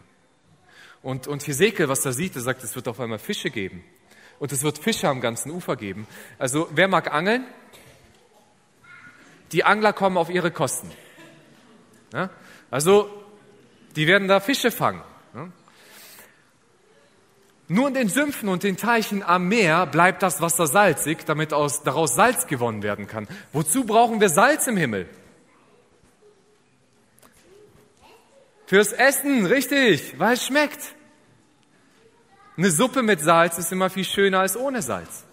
[1.02, 3.84] Und, und Hesekiel, was er sieht, er sagt, es wird auf einmal Fische geben.
[4.38, 6.06] Und es wird Fische am ganzen Ufer geben.
[6.38, 7.46] Also wer mag angeln?
[9.52, 10.90] Die Angler kommen auf ihre Kosten.
[12.12, 12.30] Ja?
[12.70, 13.10] Also
[13.94, 15.02] die werden da Fische fangen.
[15.34, 15.48] Ja?
[17.68, 21.82] Nur in den Sümpfen und den Teichen am Meer bleibt das Wasser salzig, damit aus,
[21.82, 23.26] daraus Salz gewonnen werden kann.
[23.52, 25.08] Wozu brauchen wir Salz im Himmel?
[28.66, 30.95] Fürs Essen, richtig, weil es schmeckt.
[32.56, 35.24] Eine Suppe mit Salz ist immer viel schöner als ohne Salz.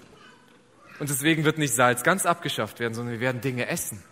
[0.99, 4.03] Und deswegen wird nicht Salz ganz abgeschafft werden, sondern wir werden Dinge essen.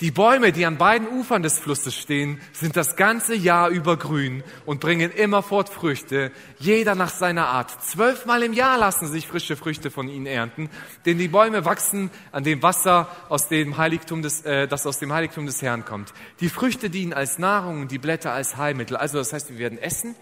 [0.00, 4.42] Die Bäume, die an beiden Ufern des Flusses stehen, sind das ganze Jahr über grün
[4.66, 7.70] und bringen immerfort Früchte, jeder nach seiner Art.
[7.82, 10.68] Zwölfmal im Jahr lassen sich frische Früchte von ihnen ernten,
[11.06, 15.12] denn die Bäume wachsen an dem Wasser, aus dem Heiligtum des, äh, das aus dem
[15.12, 16.12] Heiligtum des Herrn kommt.
[16.40, 18.96] Die Früchte dienen als Nahrung und die Blätter als Heilmittel.
[18.96, 20.16] Also das heißt, wir werden essen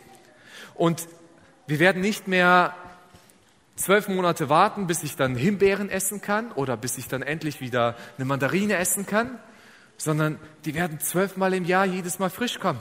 [0.74, 1.06] und
[1.66, 2.74] wir werden nicht mehr
[3.76, 7.96] zwölf Monate warten, bis ich dann Himbeeren essen kann oder bis ich dann endlich wieder
[8.16, 9.38] eine Mandarine essen kann,
[9.96, 12.80] sondern die werden zwölfmal im Jahr jedes Mal frisch kommen.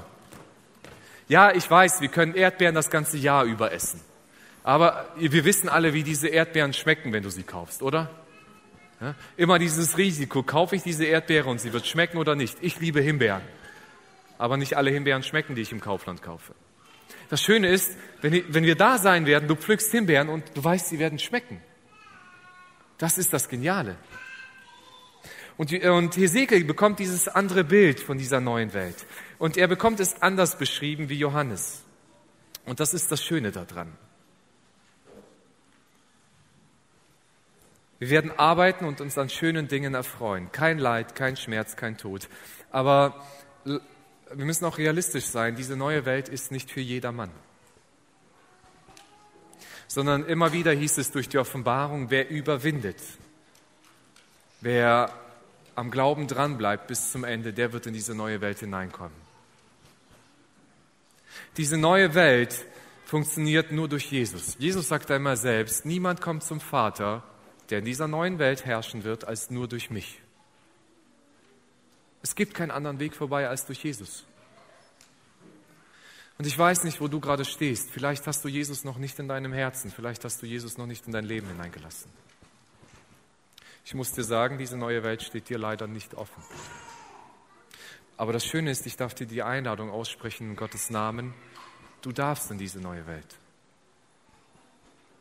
[1.28, 4.02] Ja, ich weiß, wir können Erdbeeren das ganze Jahr über essen.
[4.64, 8.10] Aber wir wissen alle, wie diese Erdbeeren schmecken, wenn du sie kaufst, oder?
[9.00, 9.16] Ja?
[9.38, 12.58] Immer dieses Risiko, kaufe ich diese Erdbeere und sie wird schmecken oder nicht.
[12.62, 13.42] Ich liebe Himbeeren.
[14.38, 16.54] Aber nicht alle Himbeeren schmecken, die ich im Kaufland kaufe.
[17.32, 20.90] Das Schöne ist, wenn, wenn wir da sein werden, du pflückst Himbeeren und du weißt,
[20.90, 21.62] sie werden schmecken.
[22.98, 23.96] Das ist das Geniale.
[25.56, 29.06] Und, und Hesekiel bekommt dieses andere Bild von dieser neuen Welt.
[29.40, 31.86] Und er bekommt es anders beschrieben wie Johannes.
[32.66, 33.94] Und das ist das Schöne daran.
[38.00, 40.52] Wir werden arbeiten und uns an schönen Dingen erfreuen.
[40.52, 42.28] Kein Leid, kein Schmerz, kein Tod.
[42.72, 43.26] Aber
[44.34, 45.56] wir müssen auch realistisch sein.
[45.56, 47.32] Diese neue Welt ist nicht für jedermann.
[49.88, 52.98] Sondern immer wieder hieß es durch die Offenbarung, wer überwindet,
[54.62, 55.14] wer
[55.76, 59.16] am Glauben dranbleibt bis zum Ende, der wird in diese neue Welt hineinkommen.
[61.58, 62.66] Diese neue Welt
[63.06, 64.56] funktioniert nur durch Jesus.
[64.58, 67.24] Jesus sagt einmal selbst, niemand kommt zum Vater,
[67.70, 70.21] der in dieser neuen Welt herrschen wird, als nur durch mich.
[72.22, 74.26] Es gibt keinen anderen Weg vorbei als durch Jesus.
[76.38, 77.92] Und ich weiß nicht, wo du gerade stehst.
[77.92, 79.92] Vielleicht hast du Jesus noch nicht in deinem Herzen.
[79.92, 82.12] Vielleicht hast du Jesus noch nicht in dein Leben hineingelassen.
[83.86, 86.44] Ich muss dir sagen, diese neue Welt steht dir leider nicht offen.
[88.18, 91.34] Aber das Schöne ist, ich darf dir die Einladung aussprechen in Gottes Namen.
[92.02, 93.36] Du darfst in diese neue Welt.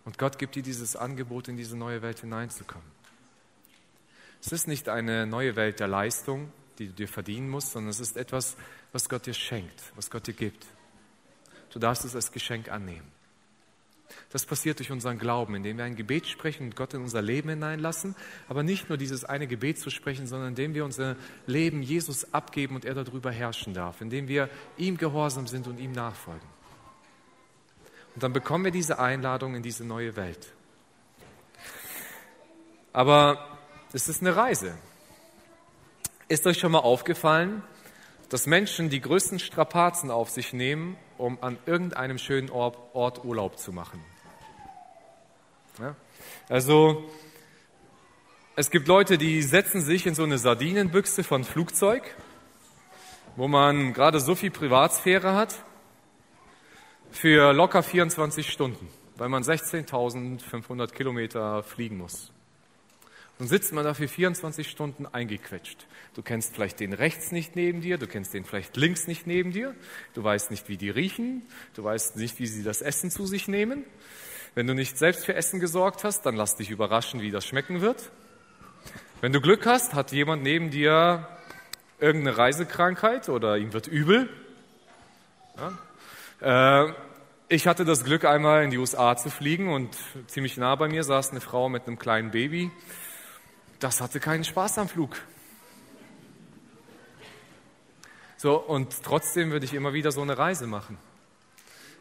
[0.04, 2.90] Und Gott gibt dir dieses Angebot, in diese neue Welt hineinzukommen.
[4.42, 8.00] Es ist nicht eine neue Welt der Leistung, die du dir verdienen musst, sondern es
[8.00, 8.56] ist etwas,
[8.92, 10.66] was Gott dir schenkt, was Gott dir gibt.
[11.72, 13.06] Du darfst es als Geschenk annehmen.
[14.30, 17.50] Das passiert durch unseren Glauben, indem wir ein Gebet sprechen und Gott in unser Leben
[17.50, 18.16] hineinlassen.
[18.48, 21.16] Aber nicht nur dieses eine Gebet zu sprechen, sondern indem wir unser
[21.46, 24.00] Leben Jesus abgeben und er darüber herrschen darf.
[24.00, 26.48] Indem wir ihm gehorsam sind und ihm nachfolgen.
[28.14, 30.52] Und dann bekommen wir diese Einladung in diese neue Welt.
[32.92, 33.58] Aber
[33.92, 34.76] es ist eine Reise.
[36.30, 37.64] Ist euch schon mal aufgefallen,
[38.28, 43.72] dass Menschen die größten Strapazen auf sich nehmen, um an irgendeinem schönen Ort, Urlaub zu
[43.72, 44.00] machen?
[45.80, 45.96] Ja?
[46.48, 47.10] Also
[48.54, 52.14] es gibt Leute, die setzen sich in so eine Sardinenbüchse von Flugzeug,
[53.34, 55.64] wo man gerade so viel Privatsphäre hat,
[57.10, 62.32] für locker 24 Stunden, weil man 16.500 Kilometer fliegen muss.
[63.40, 65.86] Dann sitzt man dafür 24 Stunden eingequetscht.
[66.14, 69.50] Du kennst vielleicht den rechts nicht neben dir, du kennst den vielleicht links nicht neben
[69.50, 69.74] dir,
[70.12, 71.42] du weißt nicht, wie die riechen,
[71.74, 73.86] du weißt nicht, wie sie das Essen zu sich nehmen.
[74.54, 77.80] Wenn du nicht selbst für Essen gesorgt hast, dann lass dich überraschen, wie das schmecken
[77.80, 78.12] wird.
[79.22, 81.26] Wenn du Glück hast, hat jemand neben dir
[81.98, 84.28] irgendeine Reisekrankheit oder ihm wird übel.
[86.42, 86.88] Ja?
[86.88, 86.92] Äh,
[87.48, 91.04] ich hatte das Glück, einmal in die USA zu fliegen und ziemlich nah bei mir
[91.04, 92.70] saß eine Frau mit einem kleinen Baby.
[93.80, 95.16] Das hatte keinen Spaß am Flug.
[98.36, 100.98] So, und trotzdem würde ich immer wieder so eine Reise machen.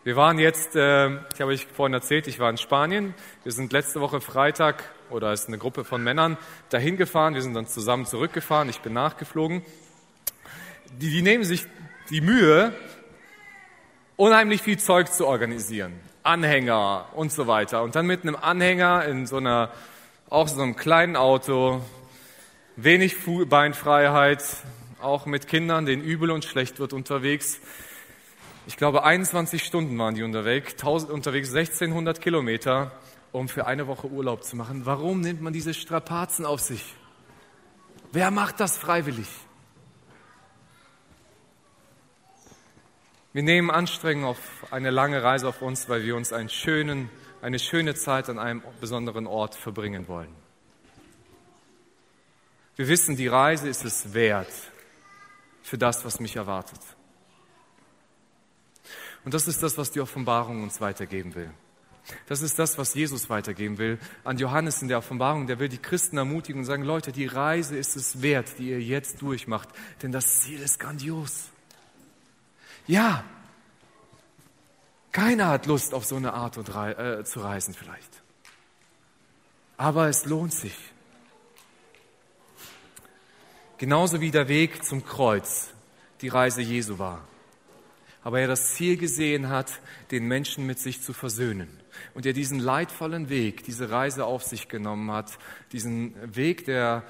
[0.03, 3.13] Wir waren jetzt, äh, ich habe euch vorhin erzählt, ich war in Spanien.
[3.43, 6.37] Wir sind letzte Woche Freitag, oder ist eine Gruppe von Männern,
[6.69, 7.33] dahin gefahren.
[7.33, 8.67] Wir sind dann zusammen zurückgefahren.
[8.69, 9.61] Ich bin nachgeflogen.
[10.99, 11.65] Die, die nehmen sich
[12.09, 12.73] die Mühe,
[14.17, 15.93] unheimlich viel Zeug zu organisieren.
[16.23, 17.83] Anhänger und so weiter.
[17.83, 19.71] Und dann mit einem Anhänger in so einer,
[20.29, 21.81] auch so einem kleinen Auto,
[22.75, 23.15] wenig
[23.47, 24.43] Beinfreiheit,
[25.01, 27.59] auch mit Kindern, denen übel und schlecht wird unterwegs
[28.67, 32.91] Ich glaube, 21 Stunden waren die unterwegs, 1000, unterwegs 1600 Kilometer,
[33.31, 34.85] um für eine Woche Urlaub zu machen.
[34.85, 36.93] Warum nimmt man diese Strapazen auf sich?
[38.11, 39.27] Wer macht das freiwillig?
[43.33, 44.39] Wir nehmen Anstrengung auf
[44.69, 47.09] eine lange Reise auf uns, weil wir uns einen schönen,
[47.41, 50.34] eine schöne Zeit an einem besonderen Ort verbringen wollen.
[52.75, 54.52] Wir wissen, die Reise ist es wert
[55.63, 56.80] für das, was mich erwartet.
[59.25, 61.52] Und das ist das, was die Offenbarung uns weitergeben will.
[62.28, 63.99] Das ist das, was Jesus weitergeben will.
[64.23, 67.78] An Johannes in der Offenbarung, der will die Christen ermutigen und sagen, Leute, die Reise
[67.78, 69.69] ist es wert, die ihr jetzt durchmacht,
[70.02, 71.49] denn das Ziel ist grandios.
[72.88, 73.23] Ja,
[75.11, 78.21] keiner hat Lust auf so eine Art und rei äh, zu reisen vielleicht.
[79.77, 80.75] Aber es lohnt sich.
[83.77, 85.69] Genauso wie der Weg zum Kreuz
[86.21, 87.25] die Reise Jesu war.
[88.23, 89.79] Aber er das Ziel gesehen hat,
[90.11, 91.69] den Menschen mit sich zu versöhnen.
[92.13, 95.39] Und er diesen leidvollen Weg, diese Reise auf sich genommen hat,
[95.71, 97.03] diesen Weg der,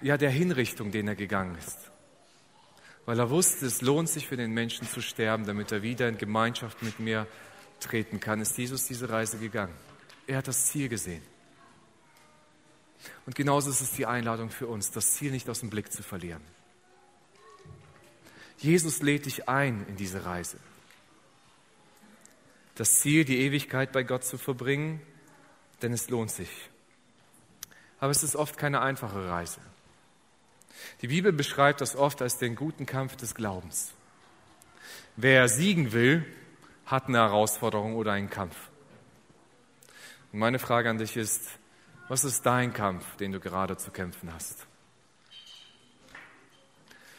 [0.00, 1.90] ja, der Hinrichtung, den er gegangen ist
[3.06, 6.18] weil er wusste, es lohnt sich für den Menschen zu sterben, damit er wieder in
[6.18, 7.26] Gemeinschaft mit mir
[7.80, 9.74] treten kann, ist Jesus diese Reise gegangen.
[10.26, 11.22] Er hat das Ziel gesehen.
[13.24, 16.02] Und genauso ist es die Einladung für uns, das Ziel nicht aus dem Blick zu
[16.02, 16.42] verlieren.
[18.58, 20.58] Jesus lädt dich ein in diese Reise.
[22.74, 25.00] Das Ziel, die Ewigkeit bei Gott zu verbringen,
[25.82, 26.50] denn es lohnt sich.
[28.00, 29.60] Aber es ist oft keine einfache Reise.
[31.02, 33.92] Die Bibel beschreibt das oft als den guten Kampf des Glaubens.
[35.16, 36.24] Wer siegen will,
[36.86, 38.56] hat eine Herausforderung oder einen Kampf.
[40.32, 41.42] Und meine Frage an dich ist,
[42.08, 44.66] was ist dein Kampf, den du gerade zu kämpfen hast?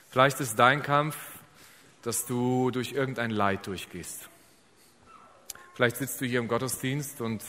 [0.09, 1.17] Vielleicht ist dein Kampf,
[2.01, 4.29] dass du durch irgendein Leid durchgehst.
[5.73, 7.43] Vielleicht sitzt du hier im Gottesdienst und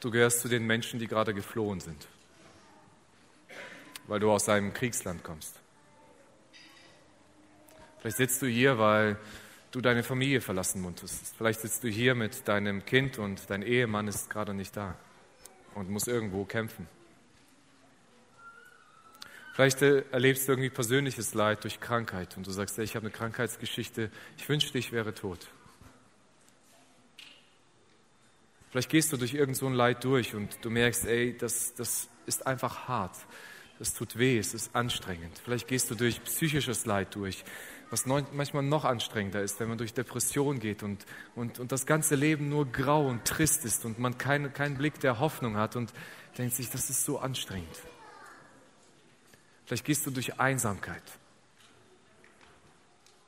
[0.00, 2.06] du gehörst zu den Menschen, die gerade geflohen sind,
[4.06, 5.60] weil du aus einem Kriegsland kommst.
[8.04, 9.16] Vielleicht sitzt du hier, weil
[9.70, 11.34] du deine Familie verlassen musstest.
[11.38, 14.94] Vielleicht sitzt du hier mit deinem Kind und dein Ehemann ist gerade nicht da
[15.74, 16.86] und muss irgendwo kämpfen.
[19.54, 23.14] Vielleicht äh, erlebst du irgendwie persönliches Leid durch Krankheit und du sagst, ich habe eine
[23.14, 25.48] Krankheitsgeschichte, ich wünschte, ich wäre tot.
[28.70, 32.10] Vielleicht gehst du durch irgend so ein Leid durch und du merkst, ey, das, das
[32.26, 33.16] ist einfach hart,
[33.78, 35.40] das tut weh, es ist anstrengend.
[35.42, 37.44] Vielleicht gehst du durch psychisches Leid durch
[37.90, 42.14] was manchmal noch anstrengender ist, wenn man durch Depression geht und, und, und das ganze
[42.14, 45.92] Leben nur grau und trist ist und man keinen kein Blick der Hoffnung hat und
[46.38, 47.76] denkt sich, das ist so anstrengend.
[49.66, 51.02] Vielleicht gehst du durch Einsamkeit,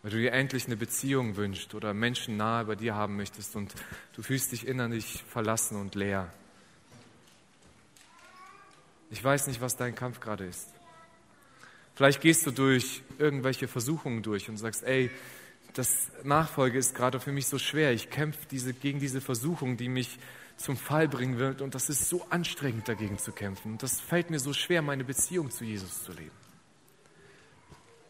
[0.03, 3.75] weil du dir endlich eine Beziehung wünschst oder Menschen nahe bei dir haben möchtest und
[4.15, 6.33] du fühlst dich innerlich verlassen und leer.
[9.11, 10.76] Ich weiß nicht, was dein Kampf gerade ist.
[11.97, 15.11] Vielleicht gehst du durch irgendwelche Versuchungen durch und sagst, ey,
[15.73, 17.93] das Nachfolge ist gerade für mich so schwer.
[17.93, 20.19] Ich kämpfe diese, gegen diese Versuchung, die mich
[20.59, 21.63] zum Fall bringen wird.
[21.63, 23.73] Und das ist so anstrengend, dagegen zu kämpfen.
[23.73, 26.37] Und das fällt mir so schwer, meine Beziehung zu Jesus zu leben.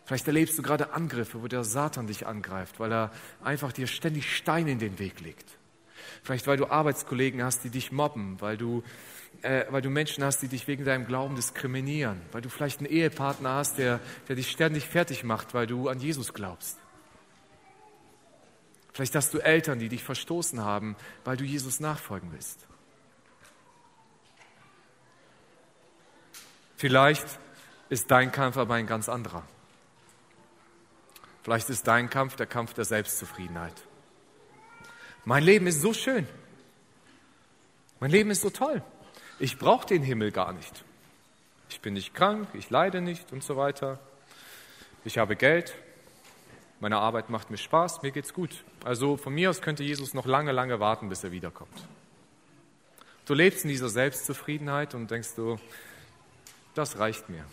[0.05, 4.35] Vielleicht erlebst du gerade Angriffe, wo der Satan dich angreift, weil er einfach dir ständig
[4.35, 5.59] Steine in den Weg legt.
[6.23, 8.83] Vielleicht weil du Arbeitskollegen hast, die dich mobben, weil du
[9.43, 12.89] äh, weil du Menschen hast, die dich wegen deinem Glauben diskriminieren, weil du vielleicht einen
[12.89, 16.79] Ehepartner hast, der, der dich ständig fertig macht, weil du an Jesus glaubst.
[18.93, 22.67] Vielleicht hast du Eltern, die dich verstoßen haben, weil du Jesus nachfolgen willst.
[26.77, 27.27] Vielleicht
[27.89, 29.43] ist dein Kampf aber ein ganz anderer.
[31.43, 33.86] Vielleicht ist dein Kampf der Kampf der Selbstzufriedenheit.
[35.27, 36.27] Mein Leben ist so schön.
[37.99, 38.81] Mein Leben ist so toll.
[39.41, 40.85] Ich brauche den Himmel gar nicht.
[41.69, 43.99] Ich bin nicht krank, ich leide nicht und so weiter.
[45.05, 45.75] Ich habe Geld,
[46.79, 48.65] meine Arbeit macht mir Spaß, mir geht's gut.
[48.85, 51.89] Also von mir aus könnte Jesus noch lange, lange warten, bis er wiederkommt.
[53.25, 55.59] Du lebst in dieser Selbstzufriedenheit und denkst du,
[56.75, 57.45] das reicht mir.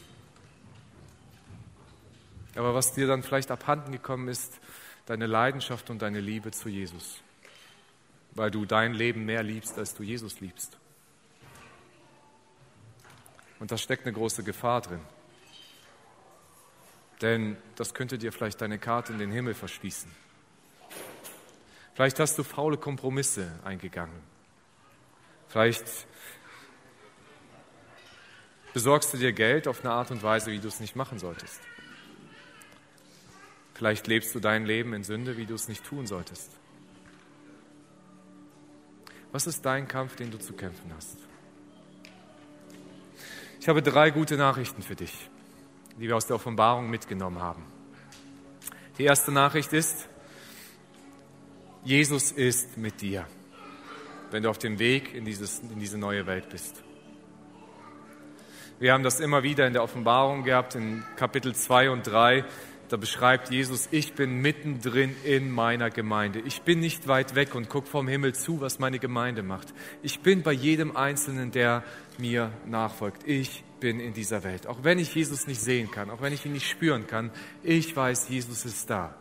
[2.56, 4.60] Aber was dir dann vielleicht abhanden gekommen ist,
[5.08, 7.24] deine Leidenschaft und deine Liebe zu Jesus,
[8.36, 10.78] weil du dein Leben mehr liebst, als du Jesus liebst.
[13.60, 15.00] Und da steckt eine große Gefahr drin.
[17.22, 20.12] Denn das könnte dir vielleicht deine Karte in den Himmel verschließen.
[21.94, 24.20] Vielleicht hast du faule Kompromisse eingegangen.
[25.48, 25.86] Vielleicht
[28.74, 31.62] besorgst du dir Geld auf eine Art und Weise, wie du es nicht machen solltest.
[33.76, 36.50] Vielleicht lebst du dein Leben in Sünde, wie du es nicht tun solltest.
[39.34, 41.18] Was ist dein Kampf, den du zu kämpfen hast?
[43.60, 45.12] Ich habe drei gute Nachrichten für dich,
[45.98, 47.66] die wir aus der Offenbarung mitgenommen haben.
[49.00, 50.08] Die erste Nachricht ist,
[51.84, 53.26] Jesus ist mit dir,
[54.30, 56.84] wenn du auf dem Weg in, dieses, in diese neue Welt bist.
[58.78, 62.46] Wir haben das immer wieder in der Offenbarung gehabt, in Kapitel 2 und 3.
[62.90, 66.40] Da beschreibt Jesus, ich bin mittendrin in meiner Gemeinde.
[66.46, 69.74] Ich bin nicht weit weg und gucke vom Himmel zu, was meine Gemeinde macht.
[70.02, 71.84] Ich bin bei jedem Einzelnen, der
[72.18, 73.28] mir nachfolgt.
[73.28, 74.68] Ich bin in dieser Welt.
[74.68, 77.32] Auch wenn ich Jesus nicht sehen kann, auch wenn ich ihn nicht spüren kann,
[77.64, 79.16] ich weiß, Jesus ist da.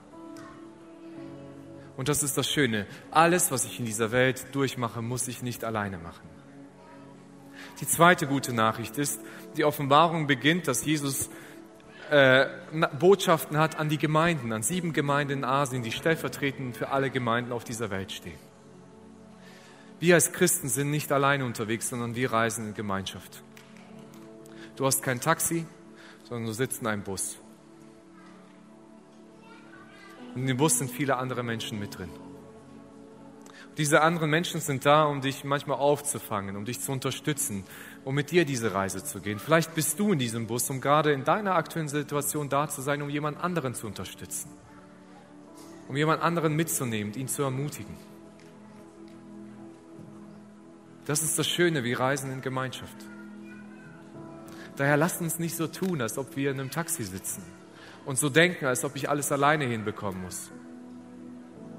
[1.96, 2.86] Und das ist das Schöne.
[3.10, 6.28] Alles, was ich in dieser Welt durchmache, muss ich nicht alleine machen.
[7.80, 9.20] Die zweite gute Nachricht ist,
[9.56, 11.30] die Offenbarung beginnt, dass Jesus
[12.12, 12.46] äh,
[12.98, 17.52] Botschaften hat an die Gemeinden, an sieben Gemeinden in Asien, die stellvertretend für alle Gemeinden
[17.52, 18.38] auf dieser Welt stehen.
[19.98, 23.42] Wir als Christen sind nicht alleine unterwegs, sondern wir reisen in Gemeinschaft.
[24.76, 25.64] Du hast kein Taxi,
[26.24, 27.38] sondern du sitzt in einem Bus.
[30.34, 32.10] Und in dem Bus sind viele andere Menschen mit drin.
[33.78, 37.64] Diese anderen Menschen sind da, um dich manchmal aufzufangen, um dich zu unterstützen,
[38.04, 39.38] um mit dir diese Reise zu gehen.
[39.38, 43.02] Vielleicht bist du in diesem Bus, um gerade in deiner aktuellen Situation da zu sein,
[43.02, 44.50] um jemand anderen zu unterstützen,
[45.88, 47.94] um jemand anderen mitzunehmen, ihn zu ermutigen.
[51.04, 52.96] Das ist das Schöne, wie Reisen in Gemeinschaft.
[54.76, 57.42] Daher lasst uns nicht so tun, als ob wir in einem Taxi sitzen
[58.04, 60.50] und so denken, als ob ich alles alleine hinbekommen muss,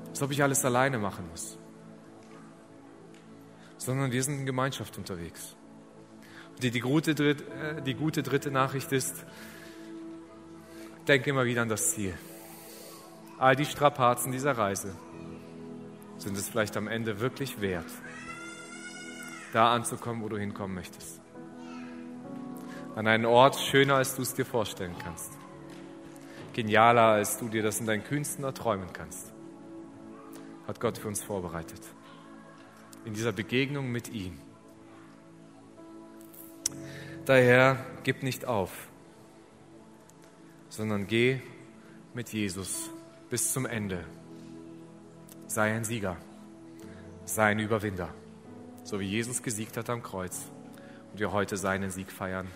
[0.10, 1.58] als ob ich alles alleine machen muss,
[3.78, 5.56] sondern wir sind in Gemeinschaft unterwegs.
[6.62, 9.26] Die, die, gute, äh, die gute dritte Nachricht ist,
[11.08, 12.14] denke immer wieder an das Ziel.
[13.38, 14.96] All die Strapazen dieser Reise
[16.18, 17.90] sind es vielleicht am Ende wirklich wert,
[19.52, 21.24] da anzukommen, wo du hinkommen möchtest
[22.96, 25.32] an einen Ort schöner, als du es dir vorstellen kannst.
[26.54, 29.34] Genialer, als du dir das in deinen kühnsten erträumen kannst.
[30.68, 31.82] Hat Gott für uns vorbereitet.
[33.06, 34.38] In dieser Begegnung mit ihm.
[37.26, 38.90] Daher gib nicht auf,
[40.68, 41.40] sondern geh
[42.14, 42.90] mit Jesus
[43.30, 44.04] bis zum Ende.
[45.48, 46.18] Sei ein Sieger,
[47.24, 48.14] sei ein Überwinder,
[48.84, 50.52] so wie Jesus gesiegt hat am Kreuz
[51.14, 52.48] und wir heute seinen Sieg feiern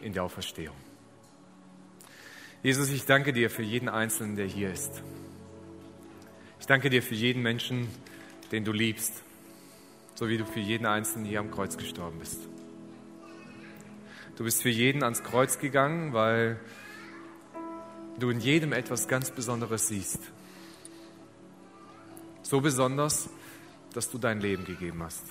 [0.00, 0.76] in der Auferstehung.
[2.64, 5.00] Jesus, ich danke dir für jeden Einzelnen, der hier ist.
[6.58, 7.86] Ich danke dir für jeden Menschen,
[8.50, 9.22] den du liebst,
[10.16, 12.40] so wie du für jeden Einzelnen hier am Kreuz gestorben bist.
[14.38, 16.60] Du bist für jeden ans Kreuz gegangen, weil
[18.20, 20.20] du in jedem etwas ganz Besonderes siehst.
[22.42, 23.28] So besonders,
[23.92, 25.24] dass du dein Leben gegeben hast.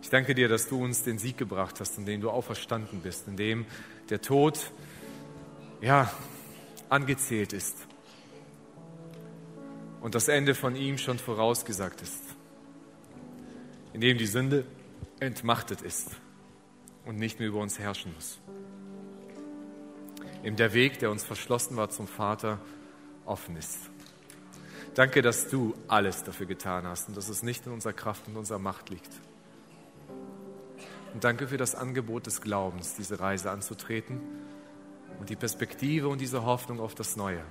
[0.00, 3.28] Ich danke dir, dass du uns den Sieg gebracht hast, in dem du auferstanden bist,
[3.28, 3.66] in dem
[4.08, 4.72] der Tod,
[5.82, 6.10] ja,
[6.88, 7.76] angezählt ist
[10.00, 12.22] und das Ende von ihm schon vorausgesagt ist,
[13.92, 14.64] in dem die Sünde
[15.20, 16.16] entmachtet ist
[17.10, 18.38] und nicht mehr über uns herrschen muss.
[20.44, 22.60] In der Weg, der uns verschlossen war zum Vater,
[23.26, 23.90] offen ist.
[24.94, 28.36] Danke, dass du alles dafür getan hast und dass es nicht in unserer Kraft und
[28.36, 29.10] unserer Macht liegt.
[31.12, 34.20] Und danke für das Angebot des Glaubens, diese Reise anzutreten
[35.18, 37.42] und die Perspektive und diese Hoffnung auf das Neue.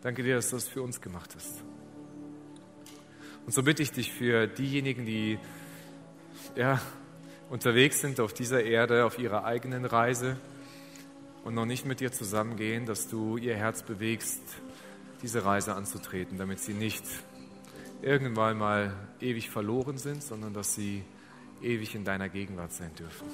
[0.00, 1.62] Danke dir, dass du das für uns gemacht hast.
[3.44, 5.38] Und so bitte ich dich für diejenigen, die
[6.56, 6.80] ja,
[7.50, 10.36] unterwegs sind auf dieser Erde, auf ihrer eigenen Reise
[11.44, 14.42] und noch nicht mit dir zusammengehen, dass du ihr Herz bewegst,
[15.22, 17.04] diese Reise anzutreten, damit sie nicht
[18.02, 21.04] irgendwann mal ewig verloren sind, sondern dass sie
[21.62, 23.26] ewig in deiner Gegenwart sein dürfen.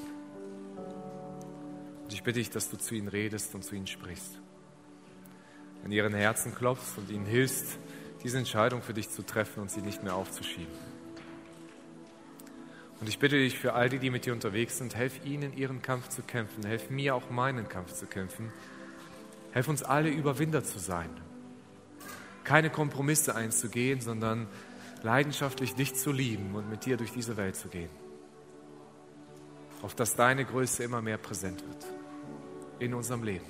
[2.04, 4.38] Und ich bitte dich, dass du zu ihnen redest und zu ihnen sprichst.
[5.84, 7.78] An ihren Herzen klopfst und ihnen hilfst,
[8.22, 10.93] diese Entscheidung für dich zu treffen und sie nicht mehr aufzuschieben.
[13.00, 15.82] Und ich bitte dich für all die, die mit dir unterwegs sind, helf ihnen, ihren
[15.82, 16.64] Kampf zu kämpfen.
[16.64, 18.52] Helf mir auch meinen Kampf zu kämpfen.
[19.52, 21.10] Helf uns alle, Überwinder zu sein.
[22.44, 24.46] Keine Kompromisse einzugehen, sondern
[25.02, 27.90] leidenschaftlich dich zu lieben und mit dir durch diese Welt zu gehen
[29.84, 31.86] auf dass deine Größe immer mehr präsent wird
[32.78, 33.44] in unserem Leben.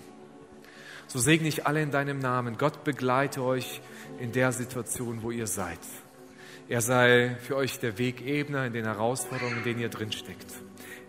[1.06, 2.58] So segne ich alle in deinem Namen.
[2.58, 3.80] Gott begleite euch
[4.18, 5.78] in der Situation, wo ihr seid.
[6.68, 10.46] Er sei für euch der Wegebner in den Herausforderungen, in denen ihr drinsteckt.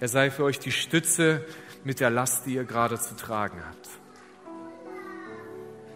[0.02, 1.46] Er sei für euch die Stütze
[1.86, 3.90] mit der Last, die ihr gerade zu tragen habt.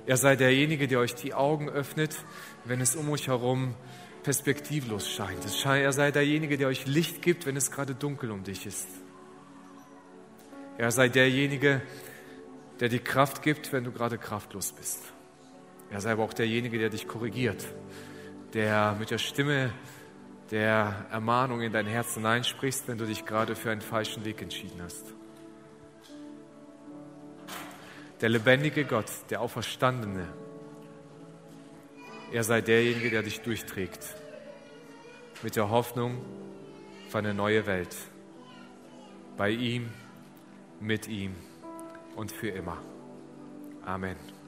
[0.06, 2.16] Er sei derjenige, der euch die Augen öffnet,
[2.64, 3.76] wenn es um euch herum
[4.24, 5.46] perspektivlos scheint.
[5.66, 8.88] Er sei derjenige, der euch Licht gibt, wenn es gerade dunkel um dich ist.
[10.78, 11.82] Er sei derjenige,
[12.80, 15.02] der die Kraft gibt, wenn du gerade kraftlos bist.
[15.92, 17.66] Er sei aber auch derjenige, der dich korrigiert,
[18.54, 19.72] der mit der Stimme
[20.52, 24.82] der Ermahnung in dein Herz hineinsprichst, wenn du dich gerade für einen falschen Weg entschieden
[24.82, 25.14] hast.
[28.22, 30.28] Der lebendige Gott, der Auferstandene,
[32.32, 34.04] er sei derjenige, der dich durchträgt
[35.42, 36.24] mit der Hoffnung
[37.10, 37.96] für eine neue Welt.
[39.38, 39.90] Bei ihm,
[40.80, 41.36] mit ihm
[42.16, 42.78] und für immer.
[43.86, 44.39] Amen.